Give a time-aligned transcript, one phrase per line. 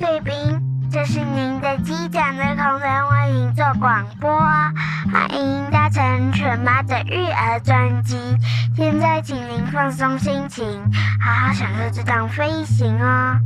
[0.00, 0.32] 贵宾，
[0.90, 4.30] 这是您的机长的空中为您做广播，
[5.12, 8.16] 欢迎搭乘全妈的育儿专机。
[8.74, 10.66] 现在请您放松心情，
[11.22, 13.38] 好好享受这趟飞行哦。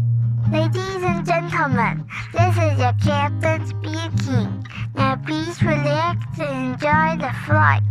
[0.53, 4.49] Ladies and gentlemen, this is your captain speaking.
[4.95, 7.83] Now please relax and enjoy the flight.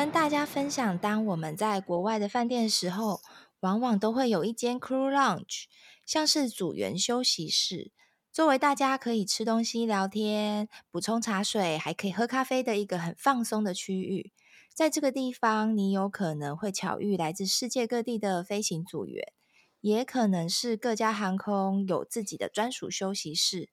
[0.00, 3.20] 跟大家分享，当我们在国外的饭店时候，
[3.60, 5.64] 往往都会有一间 crew lounge，
[6.06, 7.92] 像是组员休息室。
[8.32, 14.32] 作为大家可以吃东西、聊天、补充茶水，还可以喝咖啡的一个很放松的区域，
[14.74, 19.34] 在这个地方，你有可能会巧遇来自世界各地的飞行组员，
[19.82, 23.68] 也可能是各家航空有自己的专属休息室。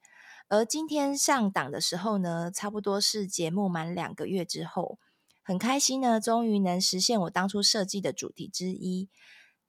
[0.49, 4.99] 而今天上档的时候呢，差不多是节目满两个月之后，
[5.47, 9.07] 很开心呢，终于能实现我当初设计的主题之一，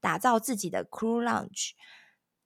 [0.01, 1.71] 打造自己的 Crew Lounge。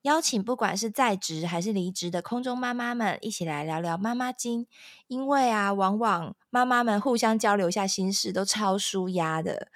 [0.02, 4.66] 邀请不管是在职还是离职的空中妈妈们一起来聊聊妈妈经，
[5.06, 9.68] 因为啊，往往妈妈们互相交流下心事都超舒压的。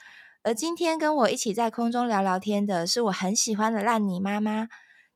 [0.43, 4.69] 而今天跟我一起在空中聊聊天的是我很喜欢的烂泥妈妈，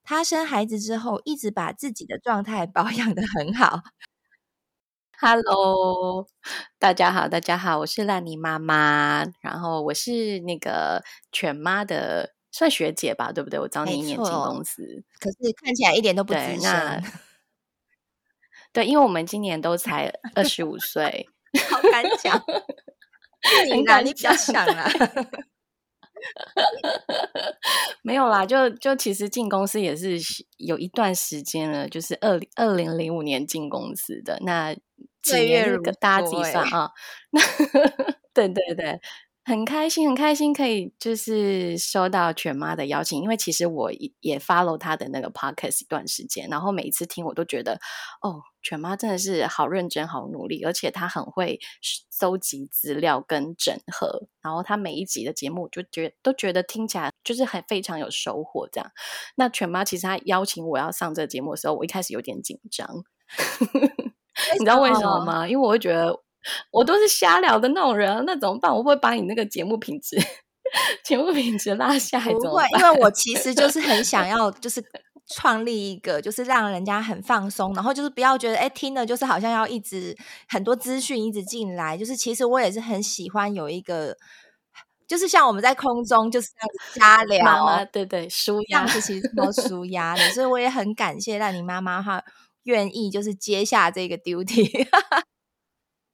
[0.02, 3.82] 她生孩子之后一直把自己的状态保养得很好。
[5.22, 6.26] Hello，
[6.78, 12.34] 大家好，大家好，我是烂泥妈妈，然后我是那个犬妈的。
[12.52, 13.60] 算学姐吧，对不对？
[13.60, 14.82] 我找你一年进公司，
[15.20, 17.04] 可是看起来一点都不资深。
[18.72, 21.28] 对，因为我们今年都才二十五岁，
[21.70, 22.42] 好敢讲。
[23.72, 24.90] 你哪里比较想啊？
[28.02, 30.18] 没有啦，就就其实进公司也是
[30.56, 34.74] 有一段时间了，就是二二零零五年进公司的，那
[35.22, 36.90] 几年大家自己算啊。
[37.30, 37.40] 那
[38.34, 39.00] 对对对。
[39.42, 43.90] 很开心，很开心可以就是收到全妈的邀请，因为其实我
[44.20, 47.80] 也 follow 她的那个 podcast 一段时间，然后每一次听我都觉得，
[48.20, 51.58] 哦，全妈真的是好认真、好努力，而且她很会
[52.10, 58.68] 搜集资料跟整合，然后她每一集的节目就觉都觉得听起来就是很非常有收获。
[58.70, 58.92] 这样，
[59.36, 62.86] 那全妈其实她邀请我要上这个节目的时候，我一开始有点紧张，
[64.54, 65.48] 你知道为什么吗？
[65.48, 66.14] 因为我会觉得。
[66.70, 68.74] 我都是瞎聊的那种人，那怎么办？
[68.74, 70.16] 我会把你那个节目品质，
[71.04, 72.32] 节目品质拉下来。
[72.32, 74.82] 不会，因为我 其实就是很想要，就是
[75.36, 80.16] 创立一个，就是让人家很放松，然后就是不要觉得，哎，听了就是好像要一直
[80.48, 81.94] 很多资讯一直进来。
[81.94, 84.16] 就是其实我也是很喜欢有一个，
[85.06, 90.22] 就是像我们在空中就是这样子瞎聊，妈妈对对，舒压是其实超舒压的。
[90.30, 92.24] 所以我也很感谢让你妈妈哈，
[92.64, 94.68] 愿意就是接下这个 duty。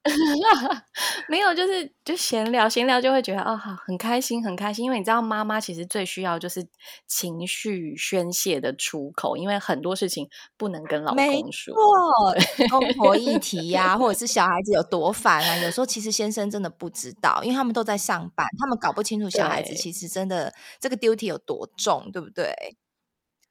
[1.28, 4.84] 没有，就是就闲聊，闲聊就会觉得哦，好，很开心，很开心。
[4.84, 6.64] 因为你知道，妈妈其实最需要就是
[7.08, 11.74] 情绪宣泄的出口，因为很多事情不能跟老公说，
[12.70, 22.54] 公婆议题呀、啊，或者是小孩子有多烦啊，有时候其实先生真的不知道，因为他们都在上班，他们搞不清楚小孩子其实真的这个 duty 有多重，对不对？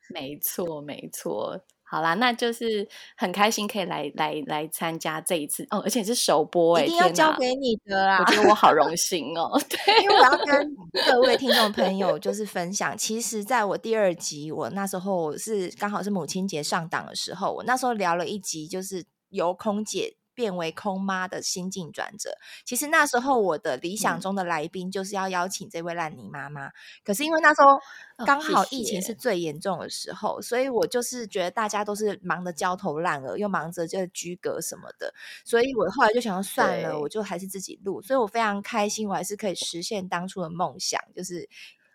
[0.10, 1.66] 没错，没错。
[1.88, 8.18] 好啦，那就是很开心可以来来来参加这一次哦，而且是首播，哎，一定要交给你的啦！
[8.20, 10.76] 我觉得我好荣 幸哦， 对，因为我要跟
[11.08, 20.18] 各位听众朋友就是分享，其实在我第二集，我那时候是刚好是母亲节上档的时候，我那时候聊了一集，就是由空姐。
[20.36, 22.38] 变为空妈的心境转折。
[22.64, 26.72] 其实那时候我的理想中的来宾就是要邀请这位烂泥妈妈，嗯、
[27.04, 27.80] 可是因为那时候
[28.26, 35.14] 刚好疫情是最严重的时候，哦、谢谢，所以我就是觉得大家都是忙得焦头烂额，又忙着就居隔什么的，
[35.44, 38.02] 所以我后来就想要算了，我就还是自己录。
[38.02, 41.48] 所以我非常开心，我还是可以实现当初的梦想，就是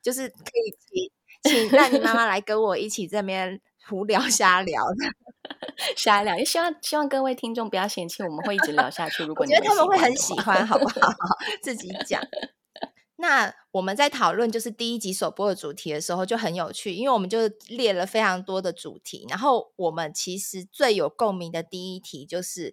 [0.03, 1.11] 就是可以
[1.43, 5.07] 请请烂泥妈妈来跟我一起这边胡聊 瞎聊的。
[5.97, 9.25] 瞎聊，也希望希望各位听众不要嫌弃，我们会一直聊下去。
[9.25, 11.13] 如果你觉得他们会很喜欢，好不好？
[11.63, 12.22] 自己讲。
[13.16, 22.72] 那我们在讨论就是第一集首播的主题的时候就很有趣，因为我们就列了非常多的主题，然后我们其实最有共鸣的第一题就是：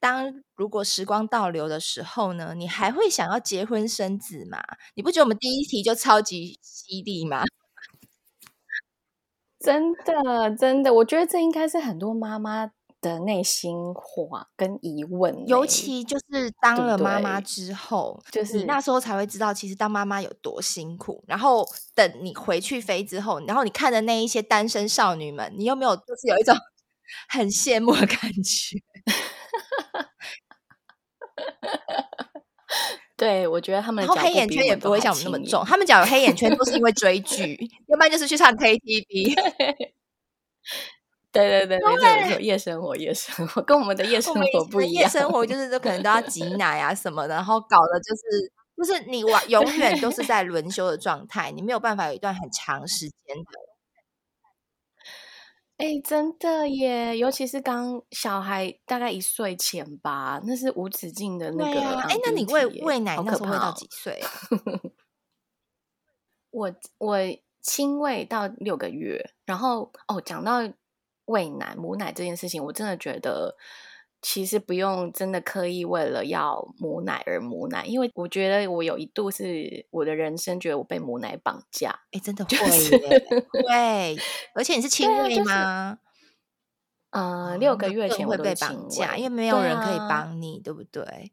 [0.00, 4.62] 当如果时光倒流的时候呢，你还会想要结婚生子吗？
[4.94, 7.42] 你不觉得我们第一题就超级犀利吗？
[9.64, 12.70] 真的，真的，我觉得这应该是很多妈妈
[13.00, 21.24] 的内心话跟疑问，尤其就是当了妈妈之后，对对，就是你那时候才会知道，其实当妈妈有多辛苦。
[21.26, 26.54] 然后等你回去飞之后，然后你看的那一些单身少女们，你有没有就是有一种
[27.28, 28.78] 很羡慕的感觉？
[33.16, 37.56] 对，我觉得他们然后黑眼圈也不会像我们那么重，他们讲有黑眼圈都是因为 追剧，
[37.86, 39.34] 要不然就是去唱 KTV。
[41.32, 53.63] 对对对，没错没错，夜生活夜生活跟我们的夜生活不一样，夜生活就是都可能都要挤 奶啊什么的，然后搞的就是就是你往永远都是在轮休的状态，你没有办法有一段很长时间的。
[55.76, 61.80] 哎，真的耶，尤其是刚小孩大概一岁前吧，那是无止境的那个。
[61.80, 64.30] 哎，那你喂喂奶那时候喂到几岁啊？
[66.50, 67.18] 我我
[67.60, 70.60] 亲喂到六个月，然后哦，讲到。
[71.26, 73.56] 喂奶母奶这件事情，我真的觉得
[74.26, 83.20] 其实不用真的刻意为了要母奶而母奶，因为我觉得我有一度是我的人生觉得我被母奶绑架，哎，真的 会耶，
[83.52, 84.16] 对，
[84.54, 85.98] 而且你是亲喂吗？
[87.10, 91.30] 呃，六个月前会被绑架，因为没有人可以帮你，对不对？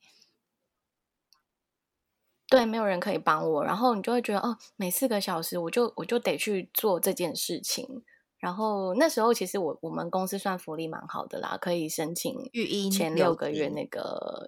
[2.50, 8.04] 对，没有人可以帮我，然后你就会觉得哦，每四个小时我就我就得去做这件事情。
[8.42, 14.48] 然后那时候其实我我们公司算福利蛮好的啦，可以申请育婴前六个月那个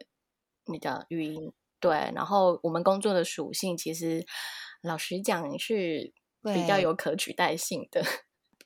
[0.65, 1.53] 那个育婴。
[1.79, 4.25] 对，然后我们工作的属性其实
[4.81, 6.11] 老实讲是
[6.41, 8.01] 比较有可取代性的。
[8.01, 8.11] 对，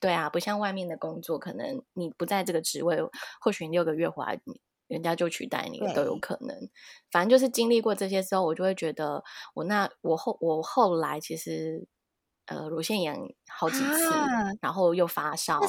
[0.08, 2.96] 对啊，不像外面的工作，可能你不在这个职位，
[3.42, 4.40] 或许你六个月回来，
[4.86, 6.70] 人家就取代你都有可能。
[7.12, 9.22] 反正就是经历过这些之后，我就会觉得
[9.54, 11.86] 我那我后我后来其实。
[12.48, 13.14] 呃，乳腺炎
[13.46, 14.26] 好几次，啊、
[14.62, 15.68] 然后又发烧，很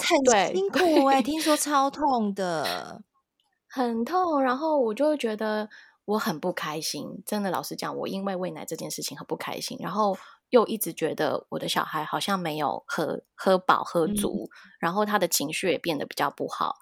[0.55, 3.01] 辛 苦哎、欸，听说超痛的，
[3.67, 4.41] 很痛。
[4.41, 5.69] 然后我就会觉得
[6.05, 9.77] 我很不开心，真的，老实讲，我因为喂奶这件事情很不开心。
[9.81, 10.17] 然后
[10.51, 16.75] 又一直觉得我的小孩好像没有喝喝饱喝足，嗯、然后他的情绪也变得比较不好。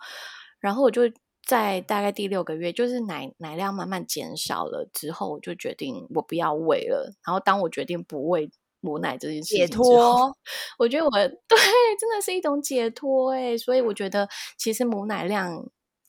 [0.59, 1.11] 然后我就
[1.43, 7.15] 在大概第六个月，就是奶奶量慢慢减少了之后，我就决定我不要喂了。
[7.25, 8.51] 然后当我决定不喂。
[8.81, 10.35] 母奶这件事情，解脱，
[10.79, 11.57] 我觉得我 对
[11.99, 14.27] 真的是一种解脱哎，所以我觉得
[14.57, 15.65] 其实母奶量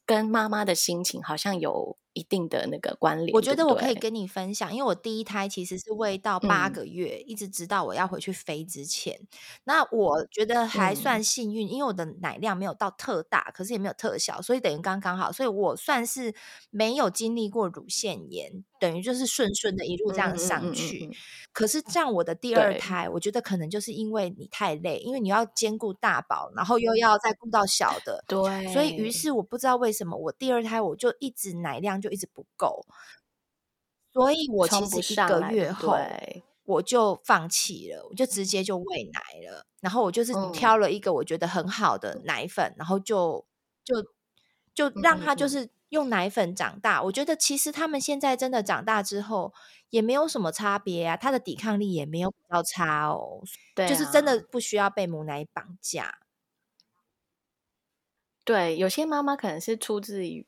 [0.07, 3.35] 跟妈妈的心情好像有一定的那个关联。
[3.35, 9.19] 我觉得我可以跟你分享，因为我第一胎其实是喂到八个月，嗯、一直直到我要回去飞之前。
[9.65, 16.35] 那我觉得还算幸运，嗯、因为我的奶量没有到特大，可是也没有特小，所以等于刚刚好，所以我算是
[16.71, 18.65] 没有经历过乳腺炎。
[18.81, 21.11] 等于就是顺顺的一路这样上去，
[21.53, 32.85] 可是这样我的第二胎，我觉得可能就是因为你太累，因为你要兼顾大宝，然后又要再顾到小的，对，所以于是我不知道为什么我第二胎我就一直奶量就一直不够，
[34.13, 35.97] 所以我其实一个月后
[36.65, 43.47] 我就放弃了，我就直接就喂奶了，然后我就是挑了一个我觉得很好的奶粉，嗯、然后就
[43.85, 44.03] 就
[44.75, 45.71] 就让他就是。
[45.91, 49.55] 用奶粉长大，我觉得其实他们现在真的长大之后
[49.89, 53.41] 也没有什么差别啊，他的抵抗力也没有比较差哦，
[53.75, 56.19] 对啊，就是真的不需要被母奶绑架。
[58.45, 60.47] 对，有些妈妈可能是出自于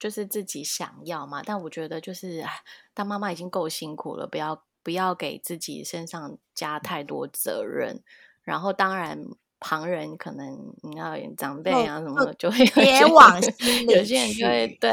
[0.00, 2.44] 就是自己想要嘛，但我觉得就是
[2.92, 8.02] 当妈妈已经够辛苦了，不要不要给自己身上加太多责任，
[8.42, 9.26] 然后当然。
[9.62, 13.92] 旁人可能你要长辈啊什么的，就会别往心里去。
[13.92, 14.90] 有些人就会对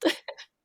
[0.00, 0.14] 对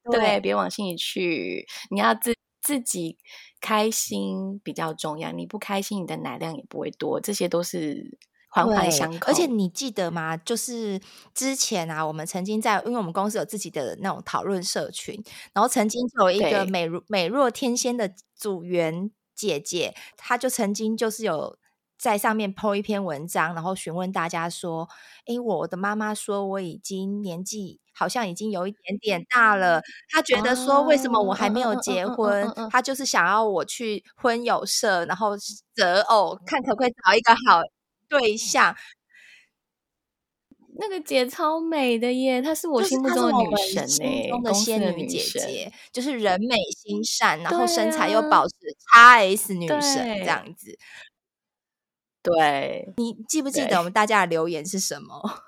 [0.09, 1.67] 对，别往心里去。
[1.91, 3.17] 你要自自己
[3.59, 7.19] 开心比较重要，你不开心，你的奶量也不会多。
[7.19, 8.17] 这些都是
[8.49, 9.27] 环环相扣。
[9.27, 10.35] 而且你记得吗？
[10.35, 10.99] 就是
[11.33, 21.57] 之前啊，我们曾经在，因为我们公司有自己的那种讨论社群，然后曾经有一个美若美若天仙的组员姐姐，她就曾经就是有。
[22.01, 24.87] 在上面 po 一篇文章，然后询问大家说
[25.27, 32.49] ：“诶，我的妈妈说我已经年纪好像已经有一点点大了，她觉得说为什么我还没有结婚？
[32.71, 35.31] 她就是想要我去婚友社，然后
[35.75, 37.61] 择偶，看可不可以找一个好
[38.09, 38.75] 对象。”
[40.81, 48.53] 那个姐超美的耶，她是我心目中的女神诶，心中的仙女姐姐，就是人美心善，然后身材又保持
[48.95, 49.81] XS 女神
[50.19, 50.77] 这样子。
[52.23, 55.43] 对，你记不记得我们大家的留言是什么？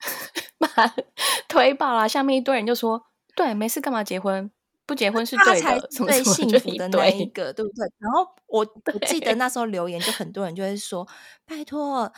[1.48, 4.50] 推爆了，下面一堆人就说：“对，没事干嘛结婚？
[4.88, 11.06] 不结婚是对的，才最幸福的那一个，对不对？” 然后我我记得那时候留言就很多人就会说
[11.46, 12.10] ：“拜托，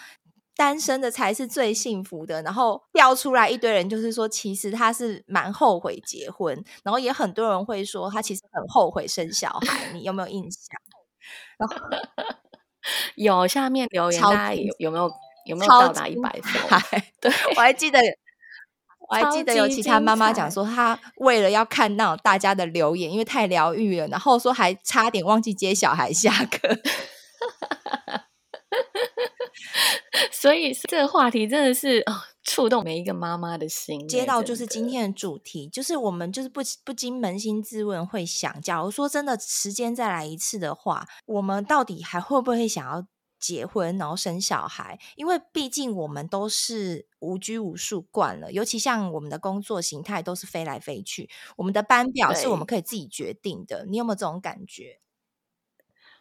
[0.56, 9.92] 单身的才是最幸福的。”然后掉出来一堆人就是说，其实他是蛮后悔结婚，然后也很多人会说他其实很后悔生小孩。
[9.92, 10.80] 你有没有印象？
[11.58, 11.76] 然后。
[13.16, 15.10] 有下面留言，大家有有没有
[15.44, 17.02] 有没有到达一百分？
[17.20, 18.00] 对，我还记得，
[19.11, 26.69] 我还记得有其他妈妈讲说，她为了要看那种大家的留言，因为太疗愈了，然后说还差点忘记接小孩下课。
[30.31, 32.14] 所以这个话题真的是哦，
[32.45, 34.07] 触动每一个妈妈的心。
[34.09, 43.05] 接到就是今天的主题，就是我们就是不不禁扪心自问，会想，假如说真的时间再来一次的话，我们到底还会不会想要
[43.40, 45.00] 结婚，然后生小孩？
[45.16, 53.87] 因为毕竟我们都是无拘无束惯了，尤其像我们的工作形态都是飞来飞去，我们的班表是我们可以自己决定的。
[53.88, 55.00] 你有没有这种感觉？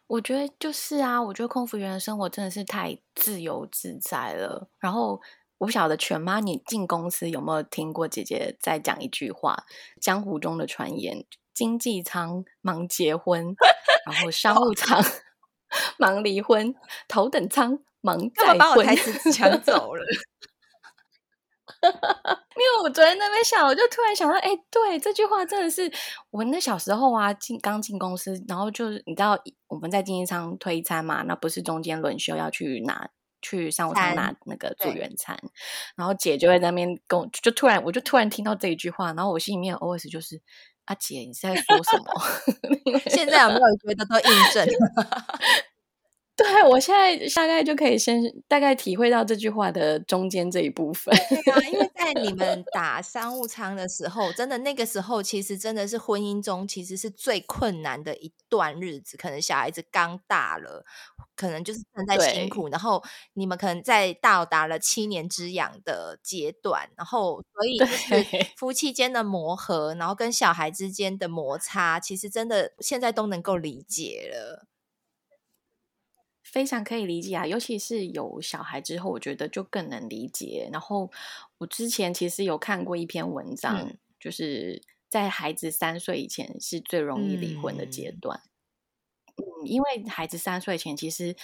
[0.08, 4.68] 我觉得就是啊，我觉得空服员的生活真的是太自由自在了。
[4.80, 5.22] 然后
[5.60, 9.66] 我不晓得全妈，你进公司有没有听过姐姐在讲一句话？
[10.02, 11.24] 江湖中的传言：
[11.54, 13.56] 经济舱忙结婚，
[14.08, 15.00] 然后商务舱
[15.98, 16.74] 忙离婚，
[17.08, 18.58] 头等舱忙再婚。
[18.58, 20.04] 把我台词抢走了。
[21.82, 25.90] 因为我昨天在那边想，我就突然想到，哎，对，这句话真的是
[26.30, 33.10] 我那小时候啊，进刚进公司，然后就是你知道我们在经济舱推餐嘛，那不是中间轮休要去拿
[33.42, 35.40] 去商务舱拿那个组员餐，
[35.96, 40.42] 然后姐就在那边跟我，就突然我就突然听到这一句话，然后我心里面 OS 就是，
[40.90, 43.00] 阿姐你在说什么？
[43.12, 44.68] 现在有没有觉得都印证？
[46.40, 51.14] 对，我现在大概就可以先大概体会到这句话的中间这一部分。
[51.28, 59.18] 对啊，因为在你 们打商务舱的时候，真的那个时候其实真的是婚姻中其实是最困难的一段日子。
[59.18, 60.86] 可能小孩子刚大了，
[61.36, 63.04] 可能就是正在辛苦，然后
[63.34, 74.66] 你们可能在到达了七年之痒的阶段，然后所以就是 夫妻间的磨合，然后跟小孩之间的摩擦，其实真的现在都能够理解了。
[76.52, 80.68] 非常可以理解啊，尤其是有小孩之后，我觉得就更能理解。
[80.72, 81.12] 然后
[81.60, 88.42] 我之前其实有看过一篇文章，嗯、就是在孩子三岁以前是最容易离婚的阶段。
[89.36, 91.36] 嗯，嗯，因为孩子三岁前，其实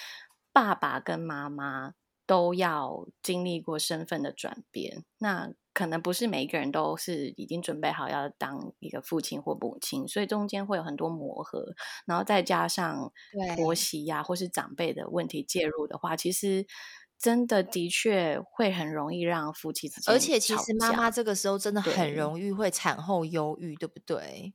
[0.51, 1.93] 爸爸跟妈妈
[2.25, 5.05] 都要经历过身份的转变。
[5.19, 13.12] 那可能不是每一个人都是已经准备好要当一个父亲或母亲，所以中间会有很多磨合，然后再加上
[13.58, 16.65] 婆媳呀、啊、或是长辈的问题介入的话，其实
[17.20, 20.13] 真的的确会很容易让夫妻之间。
[20.13, 24.53] 而且其实妈妈这个时候真的很容易会产后忧郁，对不对？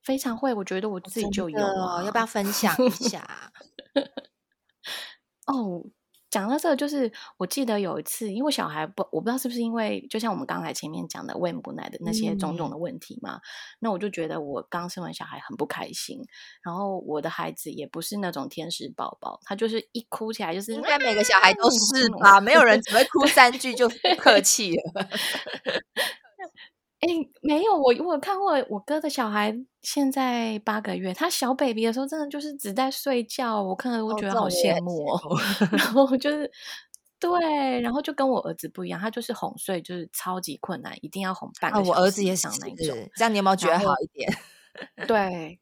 [0.00, 3.52] 非常会，我觉得我自己就有、啊，要不要分享一下？
[5.48, 5.90] 哦。
[6.36, 13.40] 讲到这个，就是我记得有一次，因为小孩不，我不知道是不是因为，就像我们刚才前面讲的喂母奶的那些种种的问题嘛，嗯、
[13.80, 16.20] 那我就觉得我刚生完小孩很不开心，
[16.62, 25.08] 然后我的孩子也不是那种天使宝宝，他就是一哭起来就是应该每个小孩都是吧，没有人只会哭三句就不客气了。
[27.06, 35.20] 哎，没有，我我有看过我哥的小孩，现在八个月，他小 baby 的时候，真的就是只在睡觉，我看了我觉得好羡慕哦。
[35.22, 35.38] 哦
[35.72, 36.50] 然后就是
[37.20, 41.90] 对，然后就跟我儿子不一样，他就是哄睡就是超级困难，一定要哄半个小时。
[41.90, 44.28] 哦，我儿子也想那种，这样你有没有觉得好一点？
[45.06, 45.58] 对。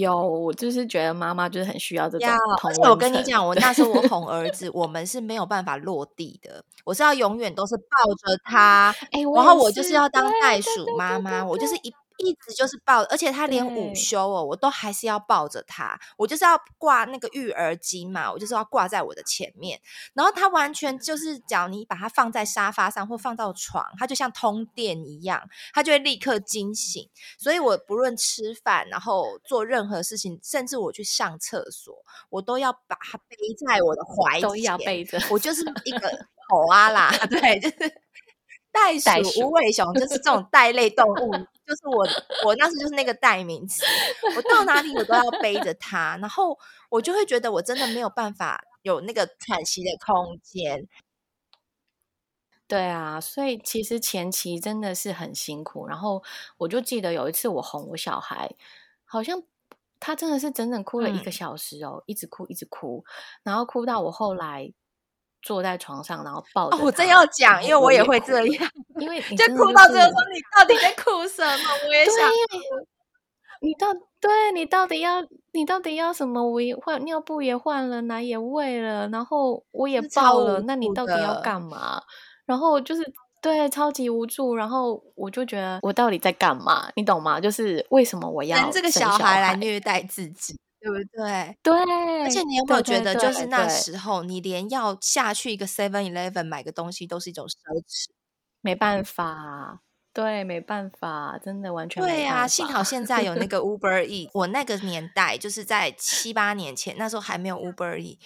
[0.00, 2.28] 有，我就是觉得妈妈就是很需要这种。
[2.62, 11.92] 而且我跟你讲，我那时候我哄 儿子，我们是没有办法落地的，我是要永远都是抱着他，欸、然后我就是要当袋鼠妈妈，我就是一。
[12.18, 15.98] 一直就是抱，而且他连午休哦，我都还是要抱着他。
[16.16, 19.80] 我就是要挂那个育儿巾嘛，我就是要挂在我的前面。
[20.14, 27.08] 然后他完全就是，只要你把它放在沙发上或放到床，他就像通电一样，他就会立刻惊醒。
[27.38, 31.94] 所以我不论吃饭，然后做任何事情，甚至我去上厕所，
[32.30, 35.20] 我都要把他背在我的怀里，都要背着。
[35.30, 36.10] 我就是一个
[36.48, 38.02] 狗啊啦，对，就是。
[38.70, 41.32] 袋鼠、无尾熊就是这种袋类动物，
[41.66, 42.06] 就是我
[42.44, 43.84] 我那时就是那个代名词。
[44.36, 46.56] 我到哪里我都要背着它，然后
[46.90, 50.86] 我就会觉得我真的没有办法有那个喘息的空间。
[52.68, 55.86] 对啊，所以其实前期真的是很辛苦。
[55.86, 56.22] 然后
[56.58, 58.54] 我就记得有一次我哄我小孩，
[59.04, 59.42] 好像
[59.98, 63.04] 他真的是整整哭了一个小时哦，嗯、一直哭一直哭，
[63.42, 64.72] 然后哭到我后来。
[65.42, 66.80] 坐在床上，然后抱着、哦。
[66.84, 71.64] 我真要讲，因为我也会这样，因为 就哭到这个说，你到底在哭什么？
[71.88, 72.86] 我也想哭。
[73.60, 75.20] 你到对，你到底要
[75.52, 76.40] 你到底要什么？
[76.40, 80.60] 我也换尿布也换了，奶也喂了，然后我也抱了。
[80.60, 82.00] 那你到底要干嘛？
[82.46, 83.02] 然后就是
[83.42, 84.54] 对，超级无助。
[84.54, 86.88] 然后我就觉得，我到底在干嘛？
[86.94, 87.40] 你懂吗？
[87.40, 90.56] 就是为什么我要这个小孩来虐待自己？
[90.80, 91.58] 对不对？
[91.62, 97.52] 对，而且你有没有觉得，就是那时候，你连要下去一个 Seven Eleven 买个东西都是一种奢
[97.86, 98.06] 侈？
[98.60, 99.82] 没办法。
[100.12, 102.02] 对，没办法，真的完全。
[102.02, 104.28] 对啊，幸好现在有那 个 Uber E。
[104.34, 108.18] 我那个年代就是在七八年前，那时候还没有 Uber E。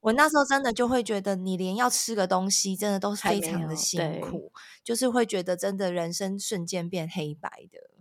[0.00, 7.95] 我那时候真的就会觉得，你连要吃个东西，真的都非常的辛苦，就是会觉得真的人生瞬间变黑白的。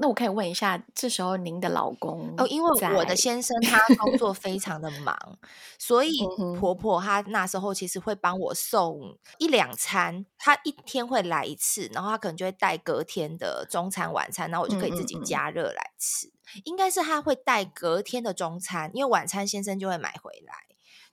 [0.00, 5.38] 那我可以问一下，这时候您的老公哦，因为我的先生他工作非常的忙，
[5.78, 6.10] 所以
[6.58, 16.28] 婆婆她那时候其实会帮我送一两餐，她一天会来一次，然后她可能就会带隔天的中餐晚餐，然后我就可以自己加热来吃。
[16.28, 20.69] 嗯嗯嗯，应该是他会带隔天的中餐，因为晚餐先生就会买回来。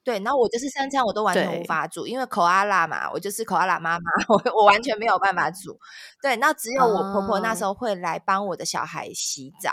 [0.08, 5.78] 对，然后我就是三餐我都完全无法煮，因为口阿拉嘛，我就是口阿拉妈妈， 我我完全没有办法煮。
[6.22, 9.72] 对，那只有我婆婆那时候会来帮我的小孩洗澡，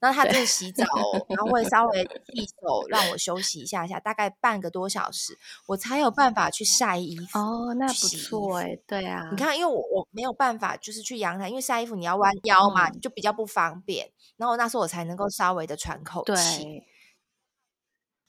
[0.00, 0.84] 然后她就洗澡，
[1.28, 2.02] 然后会稍微
[2.34, 5.38] 一手让我休息一下下，大概半个多小时，
[5.68, 7.38] 我才有办法去晒衣服。
[7.38, 14.10] 哦，那不错哎，对啊，你看，因为我我没有办法就是去阳台，因为晒衣服你要弯腰嘛，嗯、就比较不方便。
[14.36, 16.82] 然后那时候我才能够稍微的喘口气。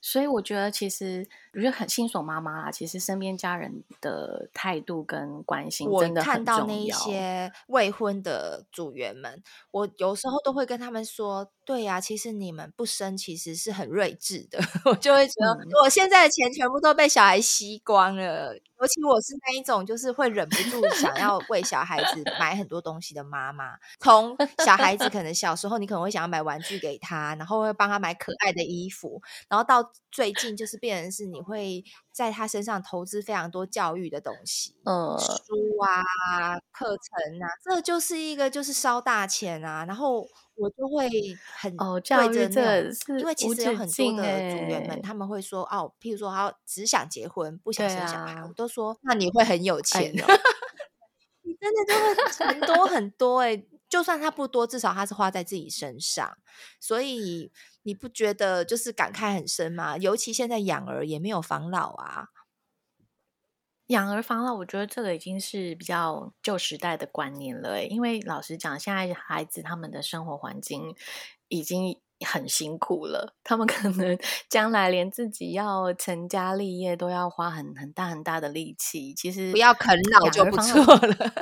[0.01, 6.56] 所以我觉得，其实我觉得很新手妈妈啊，其实身边家人的态度跟关心真的很重要。
[6.56, 11.51] 我看到那一些未婚的组员们，我有时候都会跟他们说。
[11.67, 23.74] 对呀、啊，其实你们不生其实是很睿智的， 我就会觉得我现在的钱全部都被小孩吸光了，尤其我是那一种就是会忍不住想要为小孩子买很多东西的妈妈。
[24.00, 24.33] 从
[24.63, 31.83] 小孩子可能小时候，你可能会想要买玩具给他，然后会帮他买可爱的衣服，然后到最近就是变成是你会
[32.17, 35.53] 在他身上投资非常多教育的东西，嗯，书
[35.86, 40.27] 啊、课程啊，这就是一个就是烧大钱啊，然后。
[40.59, 41.07] 我就会
[41.55, 42.81] 很哦，教育这
[43.19, 50.12] 因为其实有很多的组员们，他们会说哦，譬如说他只想结婚，不想生小孩，我都说那你会很有钱，
[51.43, 56.36] 你真的就会很多很多哎，就算他不多，至少他是花在自己身上，
[56.80, 57.51] 所以
[57.88, 59.95] 你不觉得就是感慨很深吗？
[59.97, 62.28] 尤其现在养儿也没有防老啊。
[63.86, 67.86] 养儿防老，我觉得这个已经是比较旧时代的观念了。
[67.86, 70.93] 因为老实讲，现在孩子他们的生活环境
[71.47, 74.17] 已经很辛苦了，他们可能
[74.50, 79.13] 将来连自己要成家立业都要花很很大很大的力气。
[79.13, 81.34] 其实不要啃老就不错 了。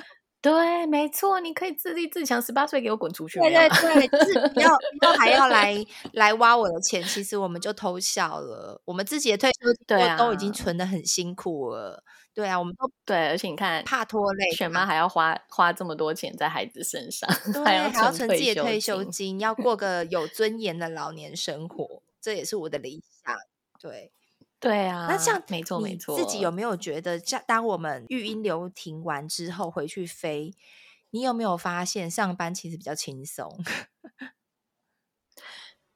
[0.46, 3.40] 对，没错，你可以自立自强，十八岁给我滚出去。
[3.40, 5.74] 对对对，就是不要不要还要来
[6.14, 8.80] 来挖我的钱，其实我们就偷笑了。
[8.86, 12.04] 我们自己的退休金都已经存的很辛苦了。
[12.32, 23.36] 对啊，我们都对，而且你看，怕拖累，选妈还要花花这么多钱在孩子身上，对，还要存自己的退休金，要过 个有尊严的老年生活，这也是我的理想。
[23.80, 24.12] 对，
[24.66, 30.56] 对啊，那像没错没错，自己有没有觉得，像当我们育婴流停完之后回去飞，
[31.12, 33.64] 你有没有发现上班其实比较轻松？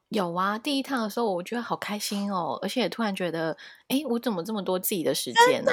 [0.09, 3.55] 有啊，第一趟的时候我觉得好开心哦，而且突然觉得，
[3.89, 5.71] 哎，我怎么这么多自己的时间呢？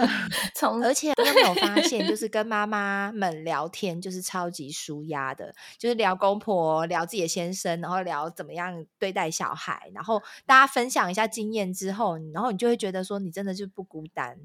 [0.54, 14.38] 从而且你有没有发现，就是 跟妈妈们聊天，就是超级舒压的，就是聊公婆，聊自己的先生，然后聊怎么样对待小孩，然后大家分享一下经验之后，然后你就会觉得说，你真的就不孤单。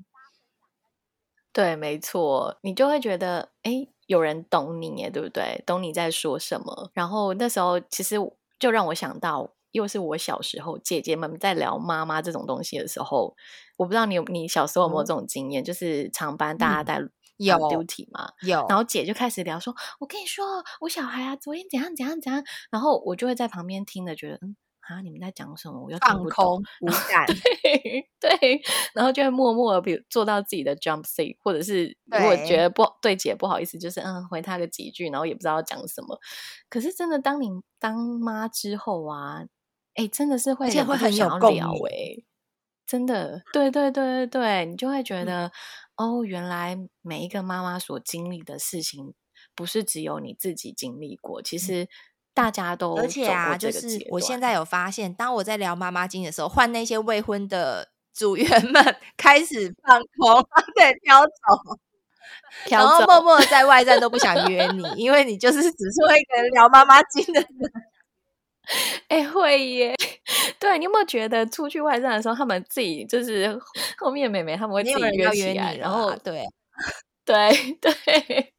[1.51, 5.61] 对，没错，你就会觉得，哎，有人懂你耶，对不对？
[5.65, 6.91] 懂你在说什么。
[6.93, 8.15] 然后那时候其实。
[8.63, 13.35] 就让我想到，又是我小时候姐姐们在聊妈妈这种东西的时候，
[13.75, 24.55] 我不知道你有你小时候有没有这种经验，嗯、就是长班大家在有 duty 嘛，有，然后姐就开始聊说，我跟你说，我小孩啊，昨天怎样怎样怎样，然后我就会在旁边听着，觉得嗯。
[24.87, 25.01] 啊！
[25.01, 25.81] 你们在讲什么？
[25.81, 27.25] 我又放空无感。
[27.63, 28.61] 对对，
[28.93, 36.19] 然后就会默默的，比如做到自己的 jump seat，或者是如果觉得不对姐不好意思，就是嗯回他个几句，然后也不知道要讲什么。
[36.69, 39.43] 可是真的，当你当妈之后啊，
[39.95, 42.23] 哎，真的是会会很有共鸣哎，
[42.85, 45.51] 真的，对对对对对，你就会觉得、
[45.95, 49.13] 嗯、哦，原来每一个妈妈所经历的事情，
[49.55, 51.83] 不是只有你自己经历过，其实。
[51.83, 51.87] 嗯
[52.33, 60.43] 大家都，而且啊，就是我现在有发现，当我在聊妈妈经的时候，换那些未婚的组员们开始放空，
[60.75, 61.77] 对，飘走，
[62.69, 67.49] 然后默默在外站都不想约你，因为你就是只是会跟聊妈妈经的人。
[69.09, 69.93] 哎、欸，会耶，
[70.57, 73.59] 对，你有没有觉得出去外站的时候，他们自己就是
[73.97, 76.45] 后面妹妹他们会自己约起来，然后对，
[77.25, 78.52] 对对。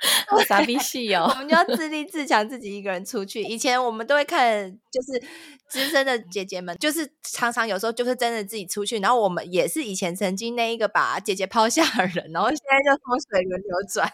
[0.46, 1.26] 傻逼戏哦！
[1.28, 3.42] 我们就要自立自强，自己一个人出去。
[3.42, 5.22] 以前我们都会看，就是
[5.68, 8.98] 资深的姐姐们，就是常常有时候就是真的自己出去。
[9.00, 14.12] 然后我们也是以前曾经那一个把姐姐抛下的人，然后现在就风水轮流转。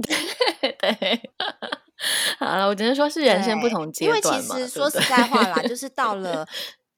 [0.60, 1.30] 对，对，
[2.38, 4.28] 好了，我只能说是人生不同阶段嘛。
[4.30, 6.46] 因为其实说实在话啦，就是到了。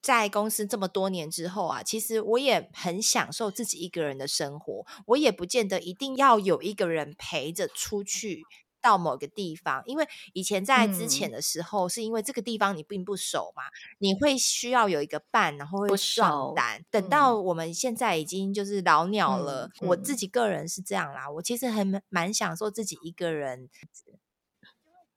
[0.03, 4.85] 在公司这么多年之后啊，其实我也很享受自己一个人的生活。
[5.07, 8.43] 我也不见得一定要有一个人陪着出去
[8.81, 16.83] 到某个地方，因为以前在之前的时候，是因为这个地方你并不熟嘛，嗯、你会需要有一个伴，然后会壮胆。
[16.91, 23.69] 等到我们现在已经就是老鸟了，嗯、我自己个人是这样啦，我其实很蛮享受自己一个人。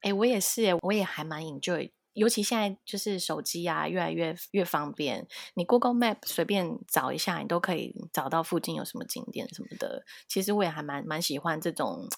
[0.03, 1.90] 哎、欸，我也是，我也还蛮 enjoy。
[2.16, 5.29] 尤其现在就是手机啊，越来越越方便。
[5.55, 10.02] 你 Google Map 随便找一下，你都可以找到附近有什么景点什么的。
[10.26, 12.09] 其实我也还蛮蛮喜欢这种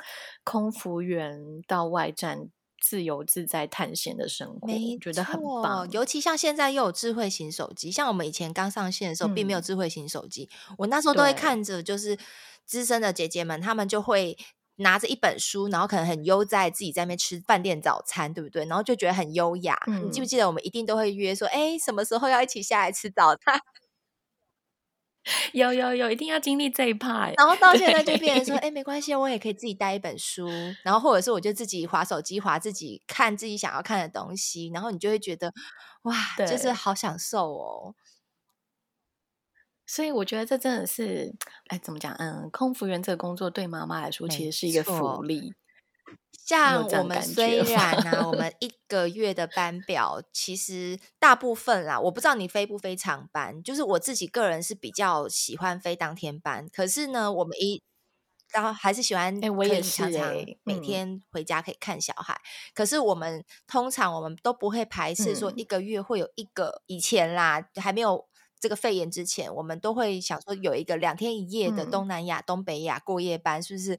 [0.44, 2.48] 空服员到外站
[2.80, 5.90] 自由自在探险的生活，没觉得很棒。
[5.90, 10.48] 尤其像现在又有智慧型手机，像我们以前刚上线的时候，并没有智慧型手机。
[10.70, 12.16] 嗯、我那时候都会看着，就是
[12.64, 14.38] 资深的姐姐们，她们就会。
[14.78, 18.64] 拿着一本书，然后可能很悠哉，自己在那边吃饭店早餐，对不对？
[18.66, 19.78] 然后就觉得很优雅。
[19.86, 23.60] 嗯、你记不记得我们一定都会约说，哎，什么时候要一起下来吃早餐？
[25.52, 27.30] 有有有，一定要经历这一趴。
[27.36, 30.48] 然后到现在就变成说，哎，没关系，我也可以自己带一本书，
[30.82, 35.52] 然后或者是我就自己划手机，划自己看自己想要看的东西，然后你就会觉得，
[36.02, 36.14] 哇，
[36.46, 37.94] 就是好享受哦。
[39.88, 41.34] 所以我觉得这真的是，
[41.68, 42.12] 哎，怎么讲？
[42.16, 45.54] 嗯，空服员这个工作对妈妈来说其实是一个福利。
[46.46, 56.68] 像我们虽然呢、啊，我们一个月的班表其实大部分啦，我不知道你飞不飞长班，就是我自己个人是比较喜欢飞当天班。
[56.70, 57.82] 可是呢，我们一
[58.52, 62.34] 然后还是喜欢，哎，我也是常常每天回家可以看小孩。
[62.34, 68.28] 嗯、可是我们通常我们都不会排斥说一个月会有一个，以前啦还没有。
[68.60, 73.98] 这个肺炎之前，我们都会想说有一个两天一夜的东南亚、嗯、东北亚过夜班，是不是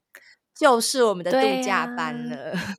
[0.54, 2.52] 就是我们的度假班了？
[2.52, 2.76] 对，啊、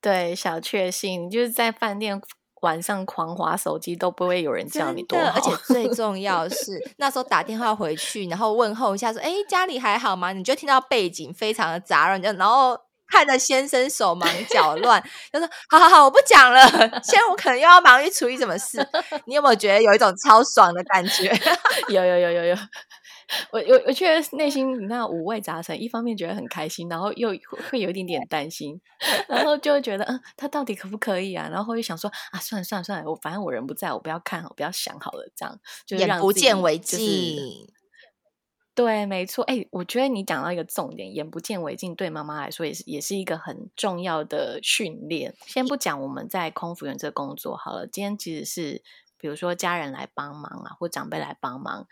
[0.00, 2.20] 对，小确幸，就是在饭店
[2.62, 12.89] 晚上狂滑手机都不会有人叫你多好，而且最重 要是那时候打电话回去，然后问候一下说：“哎，家里还好吗？”你就听到背景非常的杂乱，然后。
[13.10, 16.66] 看着先生手忙脚乱，他说：“好好好，我不讲了。
[17.02, 18.78] 现在我可能又要忙于处理什么事。
[19.26, 21.30] 你有没有觉得有一种超爽的感觉？
[21.88, 22.56] 有有有有有。
[23.52, 27.30] 我我我觉得内心你那五味杂陈，一方面觉得很开心，然后又
[27.70, 28.80] 会有一点点担心，
[29.28, 31.48] 然后就会觉得嗯，他到底可不可以啊？
[31.50, 37.68] 然后又想说啊，算了算了算了，我反正我人不在，我不要看，我不要想好了，这样就让眼不见为净。”
[38.72, 39.44] 对，没错。
[39.44, 45.34] 哎，我觉得你讲到一个重点，眼不见为净，对妈妈来说也是也是一个很重要的训练。
[45.44, 48.82] 先不讲我们在空服员这工作好了，今天其实是
[49.18, 51.86] 比如说家人来帮忙啊，或长辈来帮忙，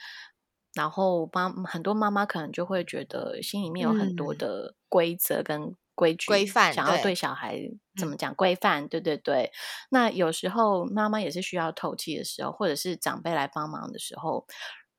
[0.72, 7.60] 然后帮很多妈妈可能就会觉得心里面有很多的规则跟规矩、规范，想要对小孩
[7.98, 8.88] 怎么讲规范？
[8.88, 9.50] 对对对。
[9.90, 14.46] 那有时候妈妈也是需要透气的时候，或者是长辈来帮忙的时候。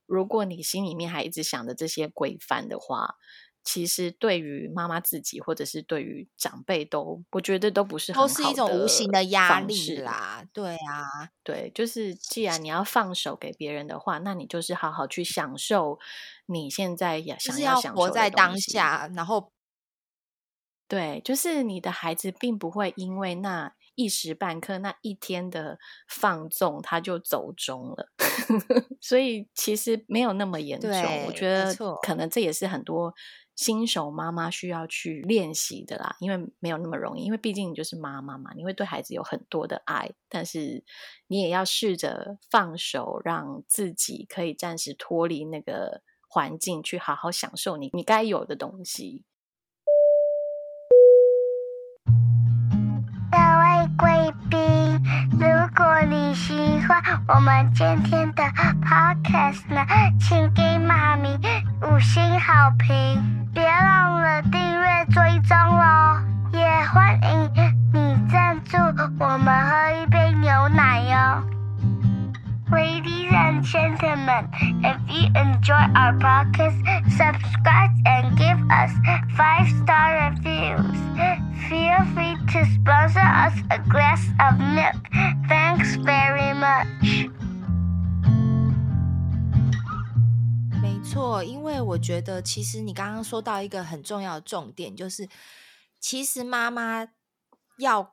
[0.09, 3.15] 如果你心里面还一直想着这些规范的话，
[3.63, 10.43] 其实对于妈妈自己，或者是对于长辈都，我觉得都不是很好的，都是一种无形的压力啦。
[10.51, 15.99] 对啊，对，就是既然你要放手给别人的话，那你就是好好去享受
[16.47, 19.51] 你现在也想要活在当下，然后，
[20.87, 23.73] 对，就是你的孩子并不会因为那。
[23.99, 28.09] 一时半刻，那一天的放纵，他就走中了，
[29.01, 30.89] 所以其实没有那么严重。
[31.27, 33.13] 我觉得可能这也是很多
[33.55, 37.25] 新手妈妈需要去练习的啦，因为没有那么容易。
[37.25, 40.81] 因为毕竟你就是妈妈嘛，你会对孩子有很多的爱，但是
[41.27, 49.25] 你也要试着放手，让自己可以暂时脱离那个环境，去好好享受你你该有的东西。
[53.99, 58.41] 贵宾，如果你喜欢我们今天的
[58.81, 59.85] podcast 呢，
[60.17, 61.37] 请给妈咪
[61.81, 63.21] 五星好评，
[63.53, 66.17] 别忘了订阅追踪哦，
[66.53, 67.51] 也欢迎
[67.93, 68.77] 你赞助
[69.19, 71.58] 我们喝一杯牛奶哟。
[72.72, 74.48] Ladies and gentlemen,
[74.82, 78.90] if you enjoy our podcast, subscribe and give us
[79.36, 80.96] five star reviews.
[81.68, 84.96] Feel free to sponsor us a glass of milk.
[85.48, 87.30] Thanks very much.
[90.82, 95.28] 没错，因为我觉得其实你刚刚说到一个很重要的重点，就是
[96.00, 97.06] 其实妈妈
[97.78, 98.12] 要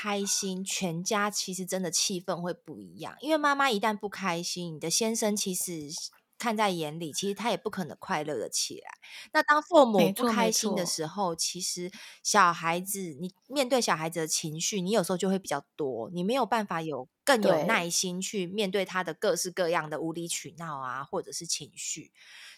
[0.00, 3.14] 开心，全家其实真的气氛会不一样。
[3.20, 5.90] 因为妈妈一旦不开心，你的先生其实。
[6.38, 8.90] 看在眼里，其实他也不可能快乐的起来。
[9.32, 11.88] 那当父母不开心的时候，其实
[12.24, 22.10] 小孩子，你面对小孩子的情绪，你有时候就会比较多，你没有办法有更有耐心去面对他的各式各样的无理取闹啊，或者是情绪。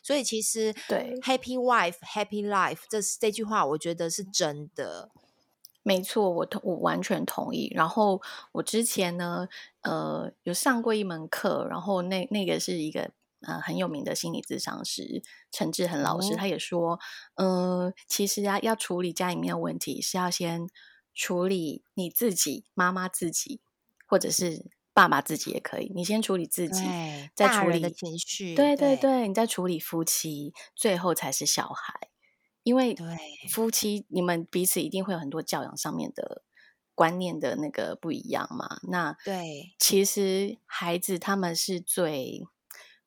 [0.03, 5.11] 所以其实对 “Happy Wife, Happy Life” 这这句话，我觉得是真的。
[5.85, 7.71] 没错，我同我完全同意。
[7.73, 8.21] 然后
[8.51, 9.47] 我之前呢，
[9.83, 13.13] 呃，有上过一门课，然后那那个是一个。
[13.47, 16.99] 呃，很有名的心理咨商师陈志恒老师，他也说，
[17.35, 20.67] 嗯、呃，其实啊，要处理家里面的问题，是要先
[21.13, 23.61] 处理你自己，妈妈自己，
[24.07, 25.93] 或者是爸爸自己也可以。
[25.95, 26.85] 你先处理自己，
[27.35, 28.55] 再处理的情绪。
[28.55, 32.14] 对对对，对，你再处理夫妻，最后才是小孩。
[32.65, 32.97] 因为
[33.49, 36.43] 夫妻你们彼此一定会有很多教养上面的
[36.97, 38.81] 观念的那个不一样嘛。
[38.89, 42.45] 那对，其实孩子他们是最。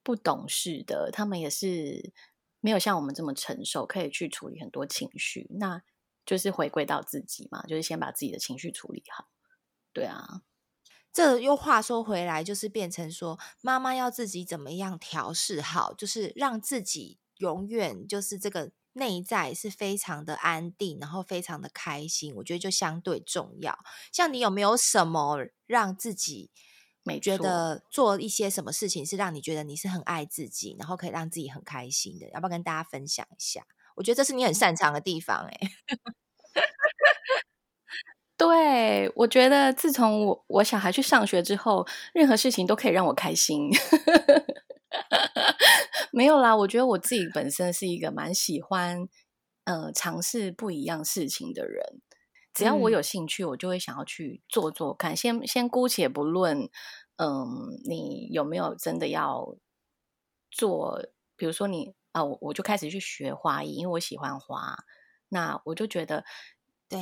[0.03, 2.13] 不懂事的，他们也是
[2.61, 5.51] 没有像我们这么成熟，可以去处理很多情绪。
[5.59, 5.83] 那
[6.25, 9.27] 就是回归到自己嘛，就是先把自己的情绪处理好。
[9.91, 10.43] 对啊，
[11.11, 22.33] 这又话说回来，就是变成说，妈妈要自己怎么样调试好，就是让自己永远就是这个内在是非常的安定，然后非常的开心。
[22.35, 23.77] 我觉得就相对重要。
[24.11, 26.51] 像你有没有什么让自己？
[27.03, 33.65] 没觉得做一些什么事情是让你觉得你是很爱自己，然后可以让自己很开心的，要不要跟大家分享一下？
[33.95, 35.71] 我觉得这是你很擅长的地方，欸，哎。
[38.35, 43.69] 对，我觉得自从我我小孩去上学之后，任何事情都可以让我开心。
[46.17, 49.07] 没有啦，我觉得我自己本身是一个蛮喜欢
[49.65, 52.01] 呃尝试不一样事情的人。
[52.55, 55.15] 只要我有兴趣，嗯，我就会想要去做做看。
[55.15, 56.71] 先先姑且不论，
[57.17, 59.57] 嗯，你有没有真的要
[60.49, 61.05] 做？
[61.35, 64.75] 比如说你啊，我我就开始去学花艺，因为我喜欢花。
[65.29, 66.23] 那我就觉得，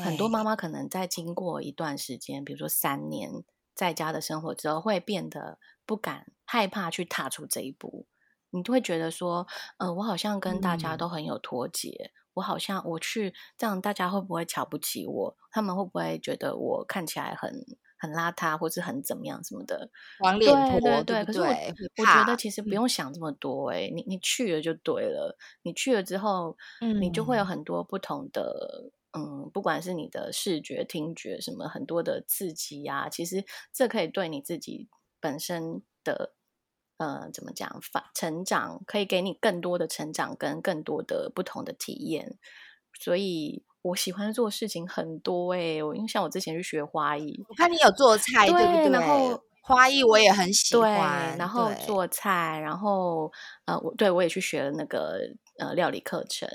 [0.03, 3.31] 很多妈妈可能在经过一段时间，比如说三年
[3.73, 8.07] 在家的生活之后，会变得不敢、害怕去踏出这一步。
[8.55, 9.45] 你就会觉得说，
[9.77, 11.89] 呃，我好像跟大家都很有脱节。
[11.91, 15.37] 嗯我好像我去这样，大家会不会瞧不起我？
[15.51, 17.49] 他们会不会觉得我看起来很
[17.97, 19.89] 很邋遢，或是很怎么样什么的？
[20.19, 21.23] 黄脸婆，对对对。
[21.23, 25.37] 可是我我觉得其实不用想这么多，欸，哎、嗯，你你去了就对了。
[25.61, 33.09] 你去了之后，嗯，你就会有很多不同的，嗯，不管是你的视觉、听觉什么，很多的刺激呀，啊。
[33.09, 34.89] 其实这可以对你自己
[35.21, 36.33] 本身的。
[36.97, 37.79] 呃，怎么讲？
[37.81, 42.37] 法成长可以给你更多的成长，跟更多的不同的体验。
[42.97, 48.91] 所以我喜欢做事情很多诶、欸，我因为像我之前去学花艺，我看你有做菜，对，对不对？
[48.91, 53.29] 然后花艺我也很喜欢，对，然后做菜，然后
[53.65, 55.19] 呃，我对我也去学了那个
[55.59, 56.47] 呃料理课程。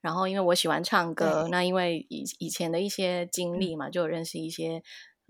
[0.00, 4.82] 然后因为我喜欢唱歌，那因为以以前的一些经历嘛，就有认识一些。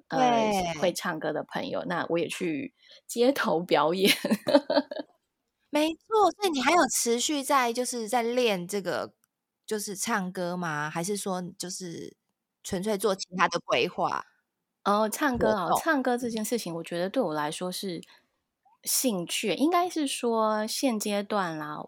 [0.09, 2.75] 呃，会唱歌的朋友，那我也去
[3.07, 4.11] 街头表演。
[5.71, 9.13] 没错，所以你还有持续在就是在练这个，
[9.67, 10.91] 就是唱歌吗？
[10.91, 12.17] 还是说就是
[12.65, 14.25] 纯粹做其他的规划？
[14.85, 18.03] 哦，唱歌啊，唱歌这件事情，我觉得对我来说是
[18.85, 21.85] 兴趣，应该是说现阶段啦。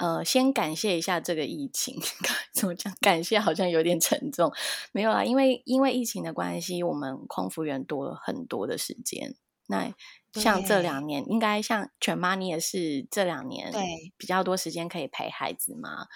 [0.00, 1.94] 呃，先感谢一下这个疫情，
[2.54, 2.90] 怎么讲？
[3.02, 4.50] 感谢好像有点沉重，
[4.92, 9.34] 没有啊，因为因为疫情的关系，我们空服员多了很多的时间。
[9.66, 9.92] 那
[10.32, 13.70] 像这两年，应该像犬妈，你也是这两年
[14.16, 16.06] 比较多时间可以陪孩子嘛？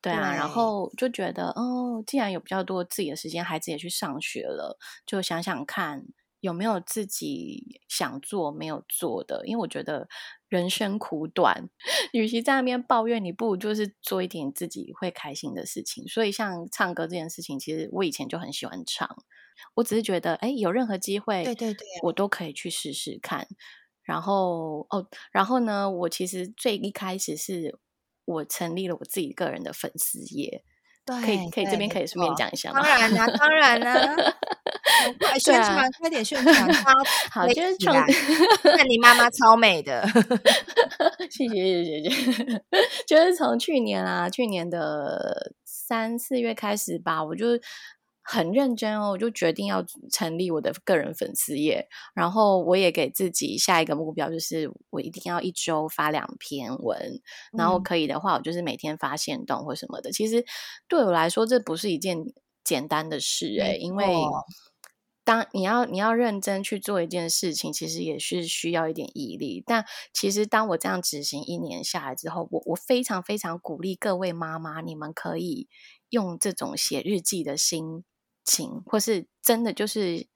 [0.00, 6.04] 对啊，对，然后就觉得哦，既然有比较多自己的时间，孩子也去上学了，就想想看。
[6.40, 9.46] 有没有自己想做没有做的？
[9.46, 10.06] 因为我觉得
[10.54, 11.68] 人生苦短，
[12.12, 16.06] 与其在那边抱怨，你不如就是做一点自己会开心的事情。
[16.06, 19.08] 所以像唱歌这件事情，其实我以前就很喜欢唱。
[19.74, 23.48] 我只是觉得，哎，有任何机会，对对对，我都可以去试试看。
[24.04, 27.78] 然后哦，然后呢，我其实最一开始是
[28.24, 30.62] 我成立了我自己个人的粉丝页。
[31.04, 32.80] 对，可以可以，这边可以顺便讲一下吗？
[32.80, 34.34] 当然啦、啊，当然啦、啊，
[35.18, 36.72] 快宣传，啊、快点宣传。
[37.30, 37.94] 好，就是从
[38.76, 40.06] 看你妈妈超美的，
[41.30, 42.62] 谢谢谢谢谢谢。
[43.06, 47.46] 就是从去年啊，去年的三四月开始吧，我就
[48.22, 57.20] 很认真哦，我就决定要成立我的个人粉丝页，然后我也给自己下一个目标，就是我一定要一周发两篇文，
[57.56, 60.10] 然后可以的话，我就是每天发现动或什么的。
[60.10, 60.44] 其实
[60.88, 62.18] 对我来说，这不是一件
[62.62, 64.06] 简单的事诶，因为
[65.24, 69.62] 当你要你要认真去做一件事情，其实也是需要一点毅力。
[69.66, 75.68] 但其实当我这样执行一年下来之后，我我非常非常鼓励各位妈妈，你们可以
[76.10, 78.04] 用这种写日记的心。
[78.46, 80.28] 情，或是真的就是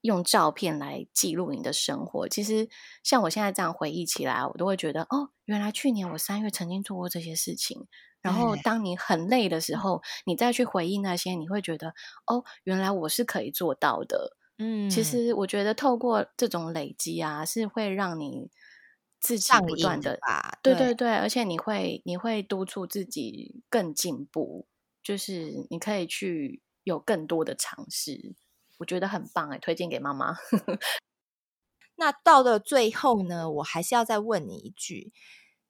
[0.00, 2.28] 用照片来记录你的生活。
[2.28, 2.68] 其实
[3.02, 7.88] 像我现在这样回忆起来，我都会觉得哦，原来去年我三月曾经做过这些事情。
[8.22, 11.94] 然后当你很累的时候，你再去回忆那些，你会觉得
[12.26, 14.36] 哦，原来我是可以做到的。
[14.58, 18.50] 嗯，其实我觉得透过这种累积啊，是会让你
[19.20, 24.66] 自己不断的吧，对对对，而且你会你会督促自己更进步，
[25.02, 26.62] 就是你可以去。
[26.84, 28.34] 有更多的尝试，
[28.78, 30.34] 我觉得很棒哎，推荐给妈妈。
[31.94, 35.12] 那到了最后呢，我还是要再问你一句，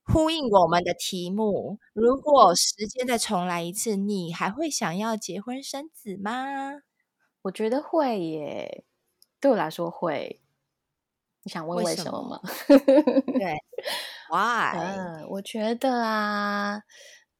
[0.04, 6.82] 呼应我们的题目：如果时间再重来一次，你还会想要结婚生子吗？
[7.42, 8.84] 我觉得会耶，
[9.40, 10.40] 对我来说会。
[11.44, 12.40] 你想问为什么吗？
[12.68, 13.56] 对
[14.30, 14.78] ，Why？
[14.78, 16.82] 嗯，我觉得啊。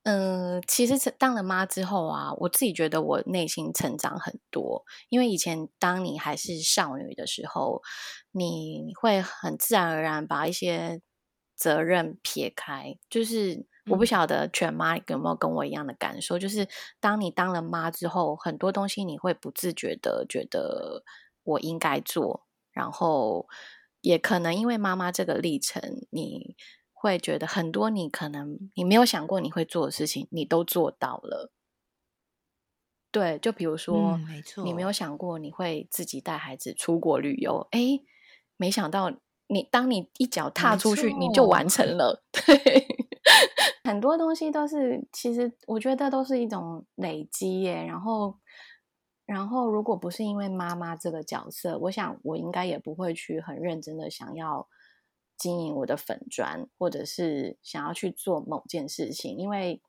[0.04, 4.84] 嗯，其实当了妈之后啊，我自己觉得我内心成长很多。
[5.08, 7.80] 因为以前当你还是少女的时候，
[8.32, 11.00] 你会很自然而然把一些
[11.62, 12.96] 责任撇开。
[13.08, 16.66] 就是我不晓得全妈有没有跟我一样的感受，就是
[17.00, 21.02] 当你当了妈之后，很多东西你会不自觉的觉得
[21.44, 23.46] 我应该做，然后
[24.00, 26.56] 也可能因为妈妈这个历程，你。
[27.04, 31.50] 会觉得很多你可能你没有想过你会做的事情，你都做到了。
[33.10, 38.04] 对，就比如说，嗯，没错，你没有想过你会自己带孩子出国旅游，诶，
[38.56, 39.10] 没想到
[39.52, 42.22] 你当你一脚踏出去，你就完成了。
[42.32, 42.86] 对，
[43.84, 47.84] 很多东西都是，其实我觉得都是一种累积耶。
[47.84, 48.38] 然后，
[49.26, 54.68] 然后如果不是因为妈妈这个角色，我想我应该也不会去很认真的想要。
[55.38, 59.82] 经营我的粉砖，或者是想要去做某件事情，因为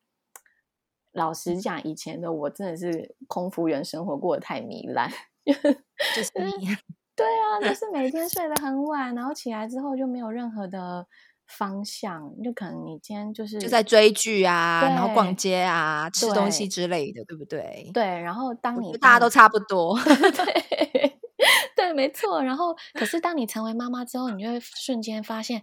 [1.11, 5.11] 老实讲，以前的我真的是空服员生活过得太糜烂，
[5.45, 6.75] 就是你，
[7.15, 11.05] 对啊，就 是每天睡得很晚，然后起来之后就没有任何的
[11.47, 17.89] 方向，就可能你今天就是就在追剧啊，然后逛街啊，吃东西之类的，对不对？
[17.93, 21.19] 对，然后当你大家都差不多， 对。
[21.75, 22.41] 对，没错。
[22.41, 25.61] 然后，可是当你成为妈妈之后，你就会瞬间发现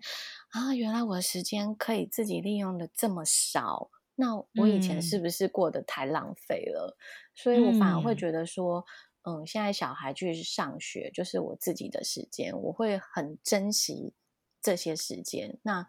[0.51, 3.89] 啊，原来我的时间可以自己利用的这么少。
[4.17, 6.95] 那我以前是不是过得太浪费了？
[6.95, 7.01] 嗯、
[7.35, 8.85] 所以我反而会觉得说，
[9.23, 14.15] 嗯，现在小孩去上学就是我自己的时间，我会很珍惜
[14.61, 15.59] 这些时间。
[15.63, 15.87] 那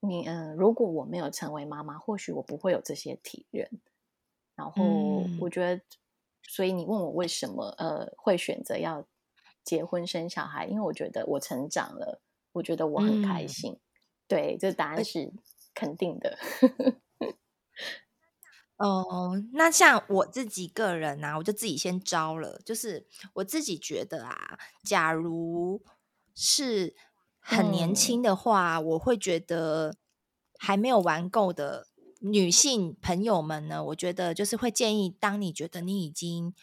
[0.00, 3.70] 你，嗯，如果我没有成为妈妈，或许我不会有这些体验。
[4.54, 5.82] 然后，我觉得。
[6.48, 9.04] 所以你问我为什么呃会选择要
[9.64, 10.64] 结婚生小孩？
[10.66, 13.72] 因为我觉得我成长了，我觉得我很开心。
[13.72, 13.80] 嗯、
[14.28, 15.32] 对，这答案是
[15.74, 16.38] 肯定的。
[18.78, 22.60] 哦，那像我自己个人啊，我就自己先招了。
[22.64, 25.82] 就是我自己觉得啊，假如
[26.34, 26.94] 是
[27.40, 29.96] 很年轻的话，嗯、我会觉得
[30.58, 31.86] 还没有玩够的。
[32.20, 36.54] 女性朋友们呢，我觉得就是会建议，当你觉得你已经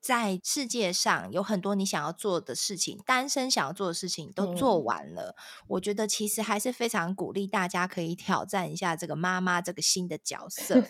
[0.00, 10.82] 在世界上有很多你想要做的事情，单身想要做的事情都做完了，嗯、我觉得其实还是非常鼓励大家可以挑战一下这个妈妈这个新的角色。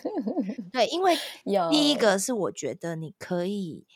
[0.71, 1.17] 对，因为
[1.71, 3.87] 第一个是我觉得你可以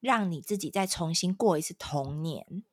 [0.00, 2.64] 让你自己再重新过一次童年。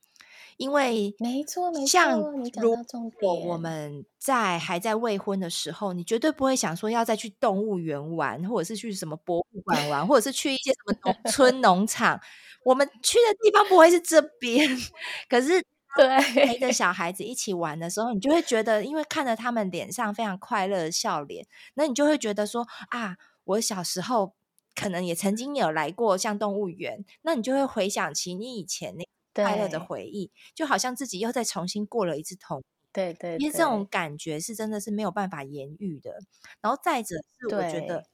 [0.57, 2.19] 因为没错，没错，像
[2.59, 2.75] 如
[3.19, 12.19] 果我们在还在未婚的时候，你绝对不会想说要再去动物园玩，或者是去什么博物馆玩，或者是去一些什么农 村农场。
[12.65, 14.67] 我们去的地方不会是这边。
[15.29, 15.63] 可是，
[15.95, 24.33] 对陪着小孩子一起玩的时候，你就会觉得，因为看着他们脸上非常快乐的笑脸，那你就会觉得说啊，我小时候
[24.75, 29.05] 可能也曾经有来过像动物园，那你就会回想起你以前那。
[29.43, 32.65] 快乐的回忆，就好像自己又再重新过了一次童年。
[32.93, 36.19] 对，对对，因为这种感觉是真的是没有办法言喻的。
[36.61, 38.05] 然后再者是，我觉得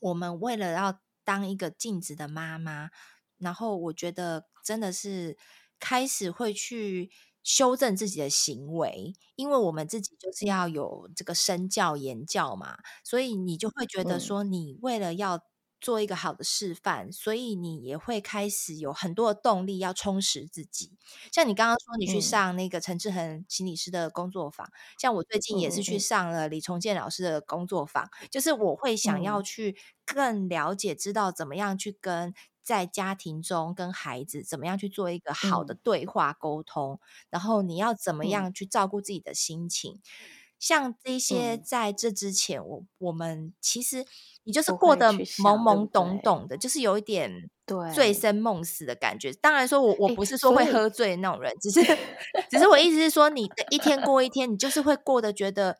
[0.00, 2.90] 我们为了要当一个尽职的妈妈，
[3.38, 5.36] 然后我觉得真的是
[5.78, 7.10] 开始会去
[7.44, 15.40] 修正自己的行为，因为我们自己就是要有这个身教言教嘛，所以你就会觉得说，你为了要
[15.80, 20.92] 做一个好的示范，所以你也会开始有很多的动力要充实自己。
[21.32, 37.00] 像你刚刚说，你去上那个陈志恒心理师的工作坊，嗯、像我最近也是去上了李重建老师的工作坊，嗯、就是我会想要去更了解，知道怎么样去跟在家庭中跟孩子怎么样去做一个好的对话沟通，嗯、
[37.30, 40.00] 然后你要怎么样去照顾自己的心情。
[40.58, 44.04] 嗯、像这些，在这之前，我、嗯、我们其实。
[44.44, 47.30] 你就是过得懵懵懂懂的，就是有一点
[47.94, 49.30] 醉生梦死的感觉。
[49.42, 51.82] 当然说我，我我不是说会喝醉的那种人，只是
[52.50, 55.76] 只是我意思是说，你的一天过一天，你就是会过得觉得，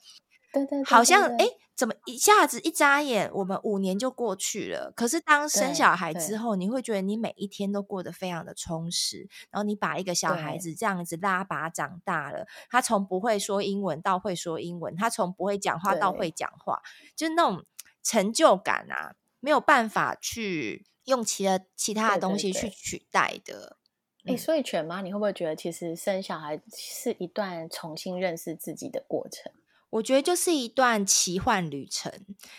[0.84, 1.46] 好像哎，
[1.78, 4.92] 怎么一下子一眨眼，我们五年就过去了。
[4.94, 9.28] 可是当生小孩之后，你会觉得你每一天都过得非常的充实。
[9.50, 16.82] 然后你把一个小孩子这样子拉拔长大了，他从不会说英文到会说英文，他从不会讲话到会讲话，
[17.16, 17.64] 就是那种。
[18.00, 23.76] 成就感啊，没有办法去用其他其他的东西去取代的。
[24.24, 29.52] 哎、欸，所以犬妈，你会不会觉得，其实生小孩是一段重新认识自己的过程？
[29.90, 32.10] 我觉得就是一段奇幻旅程。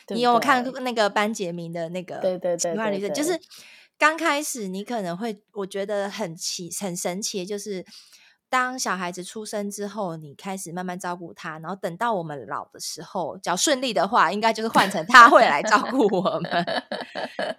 [0.07, 2.17] 对对，你有看那个班杰明的那个？
[2.17, 3.39] 对对对，奇幻旅程就是
[3.97, 7.85] 刚开始你可能会，我觉得很奇很神奇，就是。
[8.51, 16.83] 当小孩子出生之后，你开始慢慢照顾他，然后等到我们老的时候，只要顺利的话，应该就是换成他会来照顾我们。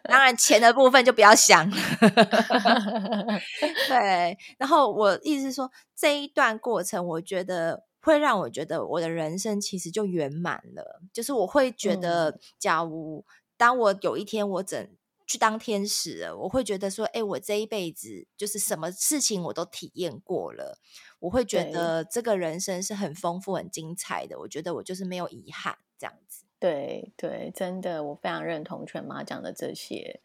[0.02, 1.76] 当然，钱的部分就不要想了。
[3.86, 11.02] 对，然后我意思是说，这一段过程，我觉得会让我觉得我的人生其实就圆满了。
[11.12, 13.24] 就是我会觉得，假如
[13.56, 14.88] 当我有一天我整。
[15.26, 20.76] 去当天使了，我会觉得说，哎、欸，我这一辈子就是什么事情我都体验过了，
[21.20, 24.40] 我会觉得这个人生是很丰富、很精彩的。
[24.40, 26.46] 我觉得我就是没有遗憾，这样子。
[26.58, 30.20] 对对，真的，我非常认同全妈讲的这些。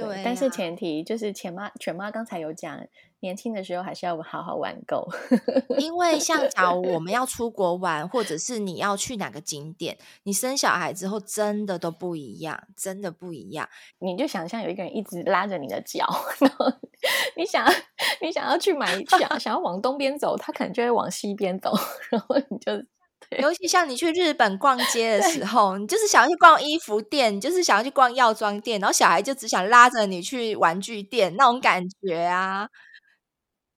[0.00, 2.80] 对，对啊、但是前提就是犬妈，犬妈刚才有讲。
[3.22, 5.06] 年轻的时候还是要好好玩够，
[5.76, 13.68] 因为像假如我们要出国玩，或者是你要去哪个景点，你生小孩之后真的都不一样，真的不一样。
[13.98, 16.06] 你就想象有一个人一直拉着你的脚，
[16.40, 16.64] 然后
[17.36, 17.70] 你想
[18.22, 21.74] 你想要去买想想要往东边走，他可能就会往西边走，
[22.10, 22.72] 然后你就，
[23.38, 32.68] 尤其像你去日本逛街的时候，你就是想要去逛衣服店，你就是想要去逛药妆店，然后小孩就只想拉着你去玩具店，那种感觉啊。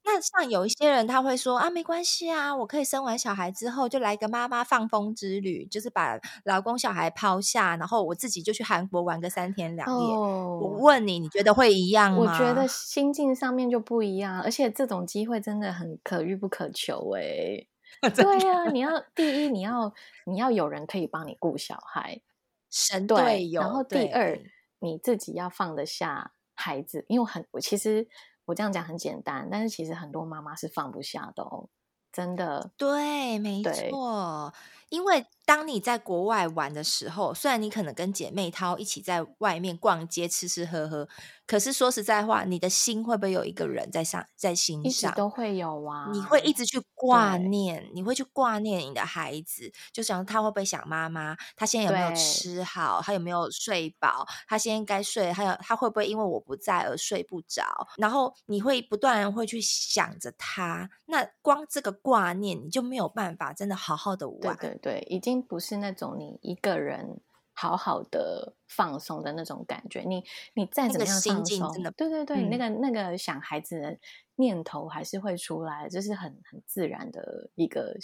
[0.06, 10.14] 那像有一些人他会说啊，没关系啊，我可以生完小孩之后就来个妈妈放风之旅，就是把老公小孩抛下，然后我自己就去韩国玩个三天两夜。
[10.14, 12.18] 哦，我问你，你觉得会一样吗？
[12.20, 17.66] 我觉得心境上面就不一样，而且这种机会真的很可遇不可求哎。
[18.16, 19.94] 对呀，你要第一，你要
[20.26, 22.22] 你要有人可以帮你顾小孩，
[22.70, 23.62] 神队友。
[23.62, 24.40] 然后第二，
[24.80, 28.08] 你自己要放得下孩子，因为很我其实。
[28.46, 31.70] 我这样讲很简单，但是其实很多妈妈是放不下的哦，
[32.12, 32.72] 真的。
[32.76, 34.54] 对，没错，
[34.94, 35.26] 因为。
[35.46, 41.06] 当你在国外玩的时候，虽然你可能跟姐妹淘一起在外面逛街吃吃喝喝，
[41.46, 45.14] 可是说实在话，你的心会不会有一个人在上在心上？
[45.16, 51.36] 都会有啊，你会一直去挂念，你会去挂念你的孩子，就想他会不会想妈妈？
[51.58, 53.02] 他现在有没有吃好？
[53.04, 54.26] 他有没有睡饱？
[54.48, 57.86] 他现在该睡，还有他会不会因为我不在而睡不着？
[57.98, 64.56] 然后你会不断会去想着他，那光这个挂念，你就没有办法真的好好的玩。
[64.56, 65.42] 对对对，已经。
[65.42, 67.20] 不是那种你一个人
[67.54, 70.24] 好好的放松的那种感觉，你
[70.56, 73.98] 你再怎么样放松，真的对对对，嗯、那个那个想孩子的
[74.38, 77.96] 念头还是会出来，这是很很自然的一个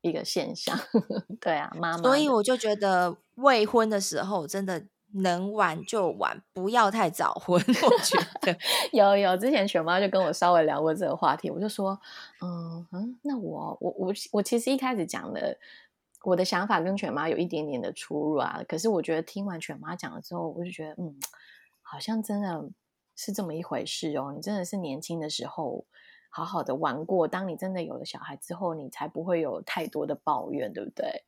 [0.00, 0.76] 一个现象。
[1.40, 7.60] 对啊，妈妈，所以我就觉得未婚的时候真的能晚就晚，不要太早婚。
[7.62, 8.56] 我觉得
[8.92, 12.00] 有有，之前雪妈就跟我稍微聊过这个话题，我就说，
[12.40, 15.56] 嗯嗯，那我我我我其实一开始讲的。
[16.24, 21.14] 我的想法跟犬妈有一点点的出入啊，可是我觉得听完犬妈讲了之后，我就觉得，嗯，
[21.82, 22.70] 好像真的
[23.14, 24.32] 是这么一回事哦。
[24.34, 25.84] 你真的是年轻的时候
[26.30, 31.24] 好好的玩过，当你真的有了小孩之后，你才不会有太多的抱怨，对不对？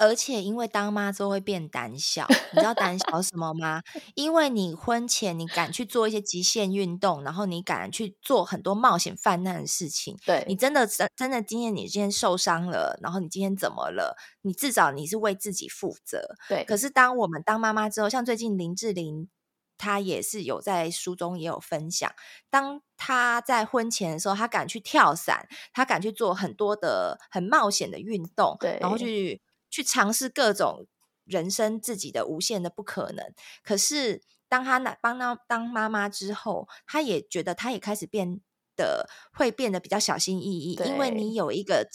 [0.00, 3.82] 而且，因为当妈之后会变胆小，你知道胆小什么吗？
[4.16, 10.16] 因为你婚前你敢去做一些极限运动，然后你敢去做很多冒险犯难的事情。
[10.24, 14.16] 对，你真的真真的今天你今天受伤了，然后你今天怎么了？
[14.40, 16.34] 你至少你是为自己负责。
[16.48, 16.64] 对。
[16.64, 19.28] 可是当我们当妈妈之后，像最近林志玲，
[19.76, 22.10] 她也是有在书中也有分享，
[22.48, 29.42] 当她在婚前的时候，她敢去跳伞，她敢去做很多的很冒险的运动，对，然后去。
[29.70, 30.86] 去尝试各种
[31.24, 33.32] 人生自己的无限的不可能。
[33.62, 38.40] 可是当他那帮他当妈妈之后，他也觉得他也开始变
[38.76, 41.88] 得会变得比较小心翼翼，因为你有一个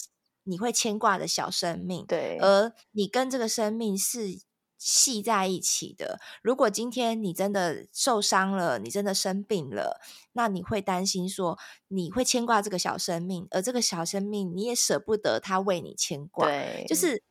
[0.44, 4.40] 你会牵挂的小生命，对，而你跟这个生命是。
[4.78, 6.20] 系在一起的。
[6.42, 9.98] 如果今天你真的受伤了，你真的生病了，
[10.32, 11.58] 那你会担心说，
[11.88, 17.22] 你会牵挂这个小生命，而这个小生命你也舍不得他为你牵挂，对，就是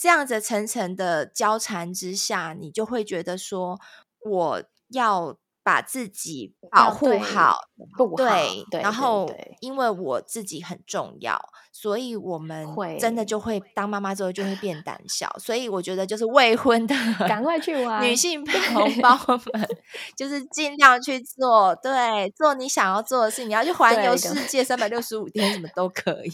[0.00, 3.78] 这样子层层的交缠之下，你就会觉得说，
[4.24, 5.36] 我要。
[5.62, 7.58] 把自己保护好，
[8.16, 9.30] 对，然后
[9.60, 11.38] 因为我自己很重要，
[11.70, 12.66] 所以我们
[12.98, 16.94] 真的就会当妈妈之后就会变胆小，所以我觉得就是未婚的
[17.28, 19.14] 赶快去 玩，女性同胞
[19.52, 19.68] 们
[20.16, 26.32] 就是尽量去做，对，做你想要做的事，你要去环游世界三百六十五天，什么都可以，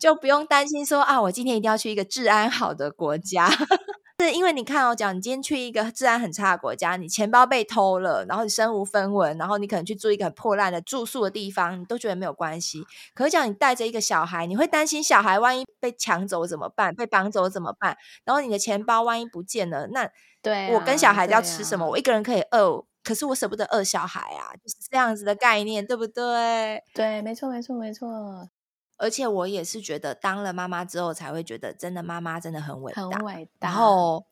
[0.00, 3.48] 就不用担心说啊，我今天一定要去一个治安好的国家。
[4.20, 12.82] 是因为你看我讲，你今天去一个治安很差的国家，你钱包被偷了，然后你身无分文，然后你可能去住一个很破烂的住宿的地方，你都觉得没有关系。
[13.14, 16.94] 可是讲你带着一个小孩，你会担心小孩万一被抢走怎么办？
[16.94, 17.96] 被绑走怎么办？
[18.24, 20.10] 然后你的钱包万一不见了，那
[20.42, 21.86] 对我跟小孩子要吃什么？
[21.86, 26.82] 啊、我一个人可以饿，可是我舍不得饿小孩啊，就是这样子的概念，对不对？
[26.92, 28.50] 对，没错，没错，没错。
[29.00, 34.26] 而且我也是觉得，当了妈妈之后，才会觉得真的妈妈真的很伟大，很伟大，然后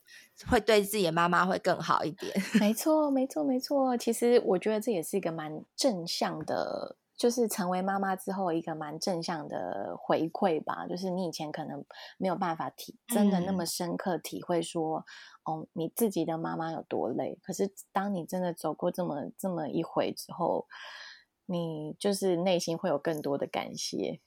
[0.47, 2.31] 会对自己的妈妈会更好一点。
[2.61, 3.97] 没错，没错，没错。
[3.97, 10.85] 其实我觉得这也是一个蛮正向的，就是成为妈妈之后一个蛮正向的回馈吧。
[10.87, 11.83] 就是你以前可能
[12.19, 15.03] 没有办法体真的那么深刻体会说，
[15.49, 17.39] 嗯、哦，你自己的妈妈有多累。
[17.41, 20.67] 可是当你真的走过这么这么一回之后，
[21.47, 24.21] 你就是内心会有更多的感谢。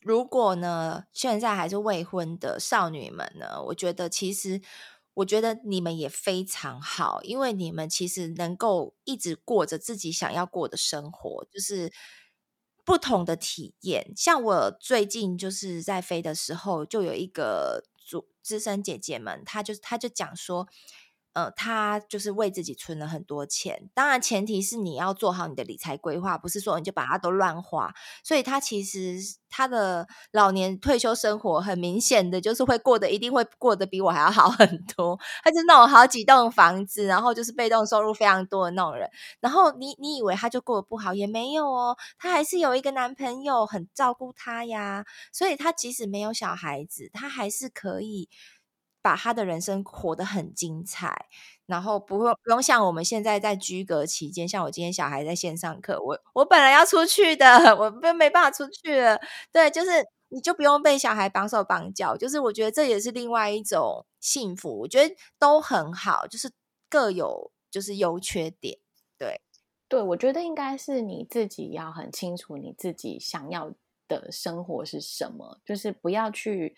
[0.00, 4.60] 如果呢，现在还是未婚的少女们呢，我觉得其实，
[5.14, 11.92] 我觉得你们也非常好，因为你们其实能够一直过着自己想要过的生活，就是
[12.84, 14.12] 不同的体验。
[14.16, 20.66] 像我最近就是在飞的时候，就有一个组资深姐姐们，她就她就讲说。
[21.32, 27.92] 呃，他就是为自己存了很多钱，当然前提是你要做好你的理财规划，不是说你就把它都乱花。
[28.24, 29.16] 所以他其实
[29.48, 35.18] 他的老年退休生活很明显的就是会过得一定会过得比我还要好很多。
[35.44, 39.08] 他就那种好几栋房子，然后就是被动收入非常多的那种人。
[39.40, 45.04] 然后你你以为他就过得不好也没有哦，他还是有一个男朋友很照顾他呀。
[45.32, 48.28] 所以他即使没有小孩子，他还是可以。
[49.02, 51.26] 把他的人生活得很精彩，
[51.66, 57.46] 然后不用不用像我们现在在居隔期间，像我今天小孩在线上课，我我本来要出去的，
[57.76, 59.18] 我没没办法出去了。
[59.52, 59.90] 对，就是
[60.28, 66.50] 你就不用被小孩绑手绑脚，就是我觉得这也是另外一种幸福，我觉得都很好，就是
[66.88, 68.78] 各有就是优缺点。
[69.18, 69.40] 对，
[69.88, 73.72] 对，我觉得应该是你自己要很清楚你自己想要
[74.08, 76.76] 的生活是什么，就是不要去。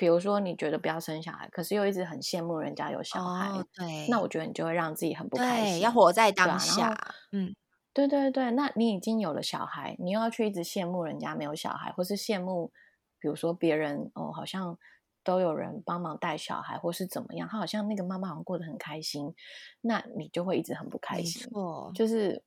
[0.00, 5.80] 比如说，你觉得不要生小孩，可是又一直很羡慕人家有小孩，哦、对，那我觉得你就会让自己很不开心。
[5.80, 6.96] 要活在当下，
[7.32, 7.54] 嗯，
[7.92, 8.50] 对对对。
[8.52, 12.72] 那你已经有了小孩，你又要去一直羡慕人家没有小孩，或是羡慕，
[13.18, 14.78] 比如说别人哦，好像
[15.22, 19.34] 都有人帮忙带小孩，或是怎么样，他好像那个妈妈好像过得很开心，
[19.82, 21.42] 那你就会一直很不开心。
[21.42, 22.42] 没错，就是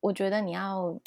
[0.00, 0.98] 我觉得你要。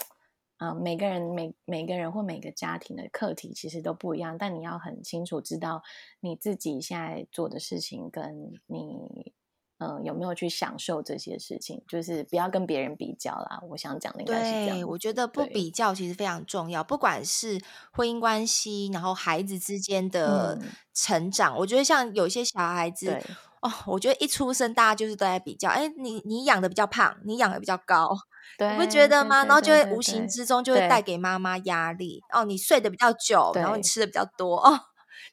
[0.58, 5.84] 啊、呃，每个人每每个人或每个家庭的课题其实都不一样，但你要很清楚知道
[6.20, 9.34] 你自己现在做的事情跟你
[9.80, 13.62] 嗯、呃、有没有去享受这些事情，就是不要跟别人比较啦。
[13.70, 14.78] 我想讲的应该是这样。
[14.78, 20.60] 对，我觉得不比较其实非常重要，不管是婚姻关系，然后孩子之间的
[20.92, 23.16] 成长，嗯、我觉得像有些小孩子
[23.62, 28.18] 哦，我觉得一出生大家就是都在比较，哎，你你养的比较胖，你养的比较高。
[28.58, 29.46] 对你不觉得吗？
[29.46, 32.22] 然后就会无形之中就会带给妈妈压力。
[32.34, 34.80] 哦，你睡得比较久，然后你吃的比较多哦，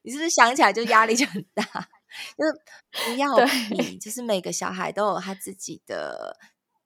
[0.02, 1.62] 你是不是想起来就压力就很大？
[2.38, 3.34] 就是不 要
[3.70, 6.36] 比，就是每个小孩都有他自己的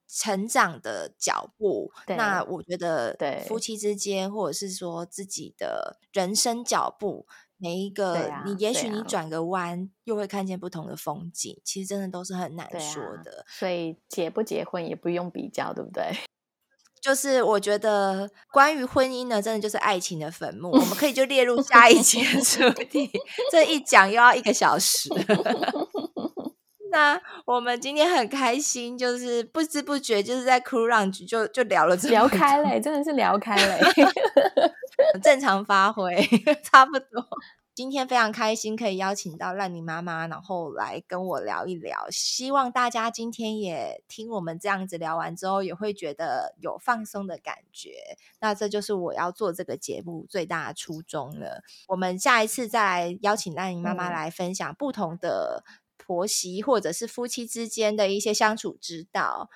[0.09, 1.93] 成长的脚步。
[2.17, 7.27] 那我觉得，对夫妻之间，或者是说自己的人生脚步。
[7.59, 11.61] 每一个，啊、你也许你转个弯，啊、又会看见不同的风景。
[11.65, 13.41] 其实真的都是很难说的。
[13.41, 16.05] 啊、所以结不结婚也不用比较，对不对？
[17.01, 20.71] 就是我觉得关于婚姻呢，真的就是爱情的坟墓。
[20.71, 23.11] 我们可以就列入 下一集的主题。
[23.53, 25.09] 这一讲又要一个小时。
[26.91, 33.81] 那我们今天很开心，就是不知不觉就是在 Crew Lounge 就就聊了这么聊开嘞，真的是聊开嘞。
[35.23, 36.17] 正常发挥，
[36.63, 37.27] 差不多。
[37.75, 42.09] 今天非常开心可以邀请到烂泥妈妈，然后来跟我聊一聊。
[42.11, 47.91] 希望大家今天也听我们这样子聊完之后，也会觉得有放松的感觉。
[48.41, 51.63] 那这就是我要做这个节目最大的初衷了。
[51.87, 55.63] 我们下一次再来邀请烂泥妈妈来分享不同的
[55.97, 59.49] 婆媳或者是夫妻之间的一些相处之道。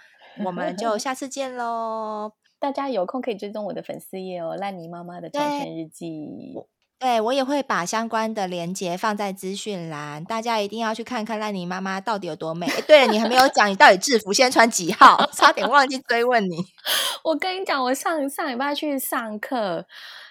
[0.45, 2.35] 我们就下次见喽！
[2.63, 6.55] 大家有空可以追踪我的粉丝页哦，烂泥妈妈的照片日记。
[7.01, 12.69] 对，我也会把相关的链接放在资讯栏，大家一定要去看看烂泥妈妈到底有多美。
[12.87, 15.29] 对了，你还没有讲你到底制服先穿几号？
[15.33, 16.55] 差点忘记追问你。
[17.25, 19.85] 我跟你讲，我上上礼拜去上课，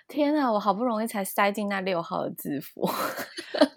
[0.08, 2.90] 天啊，我好不容易才塞进那六号的制服。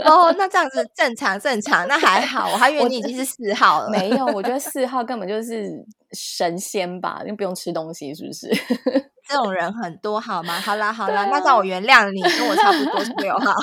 [0.04, 3.90] 哦， 那这样子正常正常，那还好，我还以为你已经是四号了。
[3.90, 5.84] 没有，我觉得 四号根本就是
[6.14, 8.48] 神仙吧，因为不用吃东西，是不是？
[9.28, 10.60] 这种人很多，好吗？
[10.60, 13.52] 好啦，好啦，啊、那让我原谅你，跟我差不多是六号。
[13.52, 13.58] 好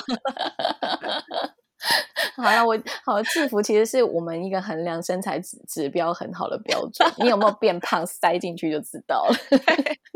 [2.37, 7.11] 了，我好制服其实是我们一个衡量身材指指标很好的标准。
[7.17, 9.35] 你有没有变胖，塞进去就知道了。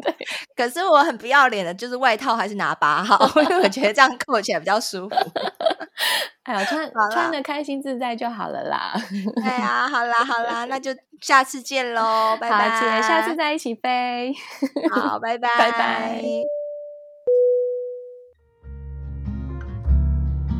[0.03, 0.15] 对，
[0.55, 5.15] 可是我很不要脸的，就是外套还是拿八号， 因为我觉得这样扣起来比较舒服。
[6.43, 8.93] 哎呀，穿穿的开心自在就好了啦。
[9.43, 10.91] 哎呀，好啦好啦，那就
[11.21, 14.33] 下次见喽，拜拜，姐，下次再一起飞。
[14.91, 16.64] 好，拜拜，拜拜。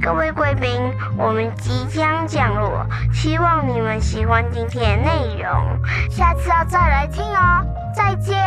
[0.05, 5.79] 各位贵宾，我们即将降落，希望你们喜欢今天的内容，
[6.11, 7.65] 下次要再来听哦。
[7.91, 8.37] 再见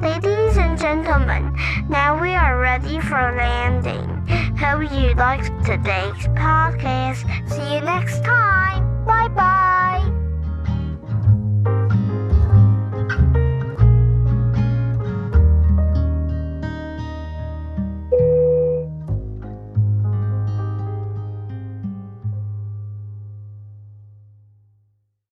[0.00, 1.52] ，Ladies and gentlemen,
[1.90, 4.08] now we are ready for landing.
[4.56, 7.26] Hope you liked today's podcast.
[7.46, 9.04] See you next time.
[9.04, 10.23] Bye bye.